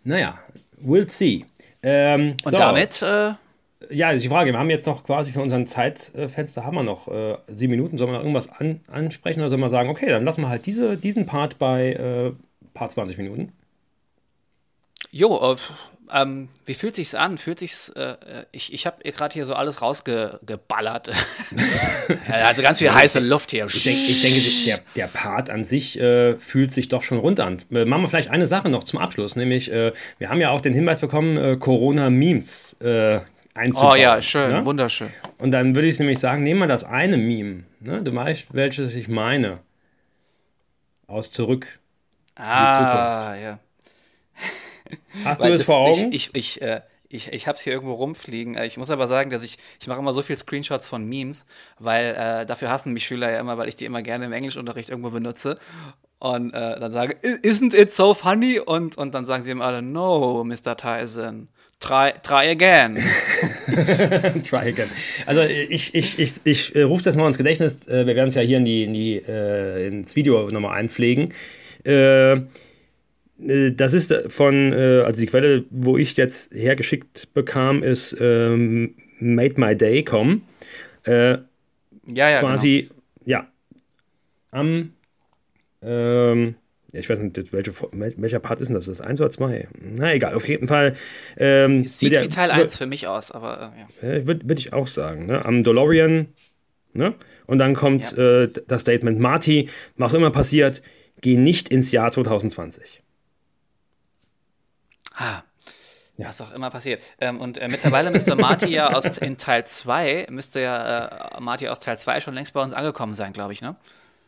Naja, 0.05 0.38
we'll 0.85 1.09
see. 1.09 1.45
Ähm, 1.83 2.35
Und 2.45 2.53
so. 2.53 2.57
damit. 2.57 3.03
Äh, 3.03 3.33
ja, 3.91 4.11
ist 4.11 4.25
die 4.25 4.29
Frage. 4.29 4.53
Wir 4.53 4.59
haben 4.59 4.71
jetzt 4.71 4.87
noch 4.87 5.05
quasi 5.05 5.33
für 5.33 5.41
unseren 5.41 5.67
Zeitfenster 5.67 6.65
haben 6.65 6.77
wir 6.77 6.83
noch 6.83 7.09
äh, 7.09 7.37
sieben 7.49 7.73
Minuten. 7.73 7.99
Sollen 7.99 8.11
wir 8.11 8.15
noch 8.15 8.25
irgendwas 8.25 8.49
an, 8.49 8.81
ansprechen 8.87 9.41
oder 9.41 9.49
sollen 9.49 9.61
wir 9.61 9.71
sagen, 9.71 9.91
okay, 9.91 10.09
dann 10.09 10.25
lassen 10.25 10.43
wir 10.43 10.49
halt 10.49 10.67
diese, 10.67 10.97
diesen 10.97 11.27
Part 11.27 11.59
bei 11.59 11.93
äh, 11.93 12.33
Part 12.75 12.93
20 12.93 13.19
Minuten? 13.19 13.53
Jo, 15.12 15.53
äh, 15.53 15.57
ähm, 16.14 16.48
wie 16.64 16.75
fühlt 16.75 16.94
sich's 16.94 17.14
an? 17.14 17.37
Fühlt 17.37 17.59
sich's, 17.59 17.90
äh, 17.90 18.16
ich, 18.51 18.72
ich 18.72 18.87
habe 18.87 19.03
gerade 19.03 19.33
hier 19.33 19.44
so 19.44 19.55
alles 19.55 19.83
rausgeballert. 19.83 21.11
also 22.29 22.62
ganz 22.62 22.79
viel 22.79 22.92
heiße 22.92 23.20
Luft 23.20 23.51
hier. 23.51 23.66
Ich, 23.66 23.85
denk, 23.85 23.96
ich 23.96 24.22
denke, 24.22 24.83
der, 24.96 25.07
der 25.07 25.18
Part 25.18 25.51
an 25.51 25.64
sich 25.64 26.01
äh, 26.01 26.37
fühlt 26.38 26.72
sich 26.72 26.88
doch 26.88 27.03
schon 27.03 27.18
runter 27.18 27.46
an. 27.46 27.59
Äh, 27.70 27.85
machen 27.85 28.03
wir 28.03 28.09
vielleicht 28.09 28.31
eine 28.31 28.46
Sache 28.46 28.70
noch 28.70 28.85
zum 28.85 28.98
Abschluss, 28.98 29.37
nämlich 29.37 29.70
äh, 29.70 29.92
wir 30.18 30.31
haben 30.31 30.40
ja 30.40 30.51
auch 30.51 30.62
den 30.62 30.75
Hinweis 30.75 30.98
bekommen, 30.98 31.37
äh, 31.37 31.57
Corona-Memes 31.57 32.77
äh, 32.81 33.20
einzubauen. 33.55 33.92
Oh 33.92 33.94
ja, 33.94 34.20
schön, 34.22 34.51
ne? 34.51 34.66
wunderschön. 34.66 35.11
Und 35.38 35.51
dann 35.51 35.75
würde 35.75 35.88
ich 35.88 35.98
nämlich 35.98 36.18
sagen, 36.18 36.42
nehmen 36.42 36.61
wir 36.61 36.68
das 36.68 36.85
eine 36.85 37.18
Meme, 37.18 37.64
ne? 37.81 38.03
du 38.03 38.14
weißt, 38.14 38.46
welches 38.53 38.94
ich 38.94 39.09
meine, 39.09 39.61
aus 41.07 41.31
zurück. 41.31 41.79
Ah, 42.35 43.35
ja. 43.35 43.59
Hast 45.25 45.42
du 45.42 45.48
es 45.48 45.62
vor 45.64 45.77
Augen? 45.77 46.12
Ich, 46.12 46.31
ich, 46.35 46.59
ich, 46.59 46.62
äh, 46.62 46.81
ich, 47.12 47.33
ich 47.33 47.46
habe 47.46 47.57
es 47.57 47.62
hier 47.62 47.72
irgendwo 47.72 47.94
rumfliegen. 47.94 48.57
Äh, 48.57 48.66
ich 48.66 48.79
muss 48.79 48.90
aber 48.90 49.07
sagen, 49.07 49.31
dass 49.31 49.42
ich, 49.42 49.59
ich 49.81 49.87
mache 49.87 50.01
immer 50.01 50.12
so 50.12 50.22
viele 50.22 50.38
Screenshots 50.38 50.87
von 50.88 51.05
Memes, 51.05 51.46
weil 51.79 52.14
äh, 52.14 52.46
dafür 52.46 52.70
hassen 52.70 52.92
mich 52.92 53.07
Schüler 53.07 53.31
ja 53.31 53.40
immer, 53.40 53.59
weil 53.59 53.68
ich 53.68 53.77
die 53.77 53.85
immer 53.85 54.03
gerne 54.03 54.25
im 54.27 54.33
Englischunterricht 54.33 54.90
irgendwo 54.90 55.11
benutze. 55.11 55.59
Und 56.18 56.55
äh, 56.55 56.79
dann 56.79 56.92
sage, 56.92 57.16
isn't 57.22 57.75
it 57.75 57.90
so 57.90 58.14
funny? 58.14 58.61
Und, 58.61 58.96
und 58.96 59.14
dann 59.14 59.25
sagen 59.25 59.42
sie 59.42 59.51
immer 59.51 59.66
alle, 59.66 59.83
no, 59.83 60.44
Mr. 60.44 60.77
Tyson. 60.77 61.48
Try, 61.81 62.12
try 62.22 62.48
again. 62.48 63.03
try 64.48 64.68
again. 64.68 64.88
Also 65.27 65.42
ich, 65.42 65.96
ich, 65.96 66.18
ich, 66.20 66.35
ich 66.44 66.77
äh, 66.77 66.83
rufe 66.83 67.03
das 67.03 67.16
mal 67.16 67.27
ins 67.27 67.38
Gedächtnis. 67.38 67.88
Äh, 67.88 68.07
wir 68.07 68.14
werden 68.14 68.29
es 68.29 68.37
ja 68.37 68.42
hier 68.42 68.59
in 68.59 68.64
die, 68.64 68.85
in 68.85 68.94
die, 68.94 69.16
ins 69.16 70.14
Video 70.14 70.48
nochmal 70.51 70.79
einpflegen. 70.79 71.35
Äh, 71.85 72.42
das 73.42 73.92
ist 73.92 74.14
von, 74.28 74.72
äh, 74.72 75.02
also 75.05 75.20
die 75.20 75.26
Quelle, 75.26 75.64
wo 75.70 75.96
ich 75.96 76.16
jetzt 76.16 76.55
hergeschickt 76.55 77.33
bekam, 77.35 77.83
ist 77.83 78.16
ähm, 78.20 78.94
Made 79.18 79.55
My 79.57 79.76
Day 79.76 80.02
com. 80.05 80.42
Äh, 81.05 81.38
ja, 82.07 82.31
ja. 82.31 82.40
Quasi, 82.40 82.88
genau. 82.88 83.00
ja. 83.24 83.48
Am, 84.50 84.92
ähm, 85.83 86.57
ich 86.92 87.09
weiß 87.09 87.18
nicht, 87.20 87.52
welche, 87.52 87.72
welcher 87.92 88.38
Part 88.38 88.61
ist 88.61 88.68
denn 88.68 88.74
das? 88.74 88.87
Ist 88.87 89.00
das 89.00 89.07
1 89.07 89.20
oder 89.20 89.31
2? 89.31 89.68
Na 89.81 90.12
egal, 90.12 90.35
auf 90.35 90.46
jeden 90.46 90.68
Fall. 90.68 90.94
Ähm, 91.38 91.87
Sieht 91.87 92.20
wie 92.20 92.28
Teil 92.28 92.50
1 92.50 92.76
für 92.76 92.87
mich 92.87 93.07
aus, 93.09 93.31
aber 93.31 93.72
äh, 94.02 94.18
ja. 94.18 94.26
Würde 94.26 94.48
würd 94.48 94.59
ich 94.59 94.72
auch 94.72 94.87
sagen. 94.87 95.26
Ne? 95.26 95.44
Am 95.44 95.62
DeLorean, 95.62 96.28
ne? 96.92 97.14
Und 97.46 97.59
dann 97.59 97.74
kommt 97.74 98.12
ja. 98.12 98.42
äh, 98.42 98.50
das 98.68 98.83
Statement: 98.83 99.18
Marty, 99.18 99.70
was 99.96 100.12
immer 100.12 100.31
passiert, 100.31 100.83
geh 101.22 101.38
nicht 101.38 101.70
ins 101.70 101.92
Jahr 101.92 102.12
2020. 102.12 103.02
Ah. 105.16 105.42
Ja. 106.18 106.29
Was 106.29 106.40
auch 106.42 106.53
immer 106.53 106.70
passiert. 106.70 107.03
Ähm, 107.20 107.40
und 107.40 107.59
äh, 107.59 107.68
mittlerweile 107.68 108.11
müsste 108.11 108.37
Marty 108.37 108.68
ja 108.68 108.92
aus, 108.92 109.07
in 109.18 109.38
Teil 109.38 109.64
2, 109.64 110.27
müsste 110.31 110.61
ja 110.61 111.07
äh, 111.07 111.40
Marty 111.40 111.68
aus 111.68 111.81
Teil 111.81 111.98
2 111.98 112.20
schon 112.20 112.35
längst 112.35 112.53
bei 112.53 112.62
uns 112.62 112.72
angekommen 112.72 113.14
sein, 113.14 113.33
glaube 113.33 113.53
ich, 113.55 113.62
ne? 113.62 113.77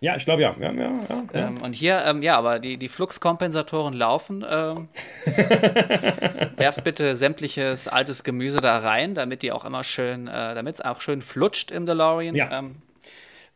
Ja, 0.01 0.17
ich 0.17 0.25
glaube 0.25 0.43
ja. 0.43 0.55
ja, 0.59 0.73
ja, 0.73 0.93
ja 1.09 1.47
ähm, 1.47 1.63
und 1.63 1.73
hier, 1.73 2.05
ähm, 2.05 2.23
ja, 2.23 2.37
aber 2.37 2.59
die, 2.59 2.77
die 2.77 2.89
Fluxkompensatoren 2.89 3.95
laufen. 3.95 4.45
Ähm, 4.49 4.89
werft 6.57 6.85
bitte 6.85 7.17
sämtliches 7.17 7.89
altes 7.89 8.23
Gemüse 8.23 8.61
da 8.61 8.79
rein, 8.79 9.15
damit 9.15 9.43
die 9.43 9.53
auch 9.53 9.65
immer 9.65 9.83
schön, 9.83 10.27
äh, 10.27 10.55
damit 10.55 10.75
es 10.75 10.81
auch 10.81 11.01
schön 11.01 11.23
flutscht 11.23 11.71
im 11.71 11.87
DeLorean. 11.87 12.35
Ja. 12.35 12.65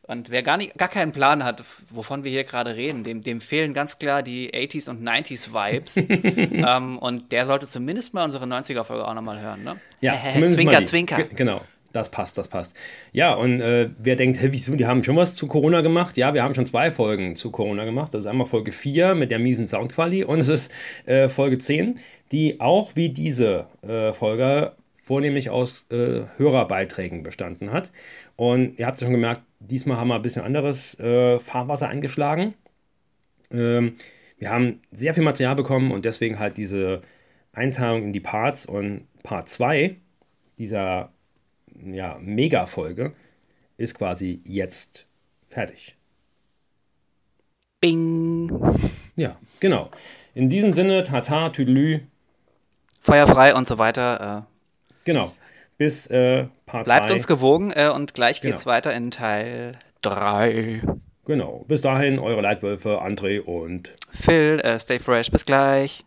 Und 0.09 0.31
wer 0.31 0.43
gar, 0.43 0.57
nicht, 0.57 0.77
gar 0.79 0.89
keinen 0.89 1.13
Plan 1.13 1.45
hat, 1.45 1.63
wovon 1.91 2.25
wir 2.25 2.31
hier 2.31 2.45
gerade 2.45 2.75
reden, 2.75 3.05
dem, 3.05 3.23
dem 3.23 3.43
fehlen 3.43 3.75
ganz 3.75 3.99
klar 3.99 4.23
die 4.23 4.51
80s 4.51 4.89
und 4.89 5.07
90s 5.07 5.53
Vibes. 5.53 5.97
ähm, 6.09 6.99
und 6.99 7.31
der 7.31 7.45
sollte 7.45 7.67
zumindest 7.67 8.15
mal 8.15 8.25
unsere 8.25 8.47
90er-Folge 8.47 9.07
auch 9.07 9.15
nochmal 9.15 9.41
hören, 9.41 9.63
ne? 9.65 9.77
Ja, 10.01 10.15
zwinker, 10.47 10.83
zwinker. 10.83 11.25
Genau. 11.37 11.61
Das 11.93 12.11
passt, 12.11 12.39
das 12.39 12.49
passt. 12.49 12.77
Ja, 13.13 13.35
und 13.35 13.61
äh, 13.61 13.91
wer 13.99 14.17
denkt, 14.17 14.41
hä, 14.41 14.49
wieso, 14.51 14.77
die 14.77 14.87
haben 14.87 15.03
schon 15.05 15.17
was 15.17 15.35
zu 15.35 15.47
Corona 15.47 15.81
gemacht? 15.81 16.17
Ja, 16.17 16.33
wir 16.33 16.43
haben 16.43 16.55
schon 16.55 16.67
zwei 16.67 16.91
Folgen 16.91 17.35
zu 17.35 17.51
Corona 17.51 17.85
gemacht. 17.85 18.13
Das 18.13 18.25
ist 18.25 18.27
einmal 18.27 18.47
Folge 18.47 18.73
4 18.73 19.15
mit 19.15 19.31
der 19.31 19.39
miesen 19.39 19.67
Soundqualität 19.67 20.27
und 20.27 20.41
es 20.41 20.49
ist 20.49 20.73
äh, 21.07 21.29
Folge 21.29 21.59
10, 21.59 21.99
die 22.31 22.61
auch 22.61 22.93
wie 22.95 23.09
diese 23.09 23.67
äh, 23.83 24.13
Folge 24.13 24.73
vornehmlich 25.03 25.49
aus 25.49 25.87
äh, 25.91 26.25
Hörerbeiträgen 26.37 27.23
bestanden 27.23 27.73
hat. 27.73 27.91
Und 28.37 28.79
ihr 28.79 28.87
habt 28.87 29.01
ja 29.01 29.07
schon 29.07 29.15
gemerkt, 29.15 29.41
diesmal 29.61 29.97
haben 29.97 30.09
wir 30.09 30.17
ein 30.17 30.23
bisschen 30.23 30.43
anderes 30.43 30.99
äh, 30.99 31.39
Fahrwasser 31.39 31.89
eingeschlagen. 31.89 32.55
Ähm, 33.51 33.97
wir 34.39 34.51
haben 34.51 34.81
sehr 34.91 35.15
viel 35.15 35.25
Material 35.25 35.57
bekommen 35.57 35.91
und 35.91 36.05
deswegen 36.05 36.39
halt 36.39 36.57
diese 36.57 37.03
Einteilung 37.53 38.03
in 38.03 38.13
die 38.13 38.21
Parts 38.21 38.67
und 38.67 39.07
Part 39.23 39.49
2 39.49 39.97
dieser 40.59 41.13
ja, 41.85 42.19
Mega-Folge 42.21 43.13
ist 43.77 43.97
quasi 43.97 44.41
jetzt 44.45 45.07
fertig. 45.47 45.97
Bing. 47.81 48.51
Ja, 49.17 49.37
genau. 49.61 49.91
In 50.35 50.49
diesem 50.49 50.73
Sinne, 50.73 51.05
Tata, 51.05 51.51
Tüdelü. 51.51 52.01
Feuerfrei 53.01 53.55
und 53.55 53.67
so 53.67 53.79
weiter. 53.79 54.47
Äh. 54.47 55.03
Genau. 55.05 55.35
Bis 55.77 56.09
äh, 56.09 56.47
Part 56.69 56.85
Bleibt 56.85 57.09
drei. 57.09 57.15
uns 57.15 57.27
gewogen 57.27 57.73
äh, 57.75 57.89
und 57.89 58.15
gleich 58.15 58.41
geht's 58.41 58.65
genau. 58.65 58.77
weiter 58.77 58.95
in 58.95 59.11
Teil 59.11 59.73
3. 60.03 60.83
Genau. 61.25 61.65
Bis 61.67 61.81
dahin, 61.81 62.19
eure 62.19 62.41
Leitwölfe, 62.41 63.03
André 63.03 63.41
und 63.41 63.93
Phil. 64.11 64.61
Äh, 64.61 64.79
stay 64.79 64.99
fresh. 64.99 65.31
Bis 65.31 65.45
gleich. 65.45 66.05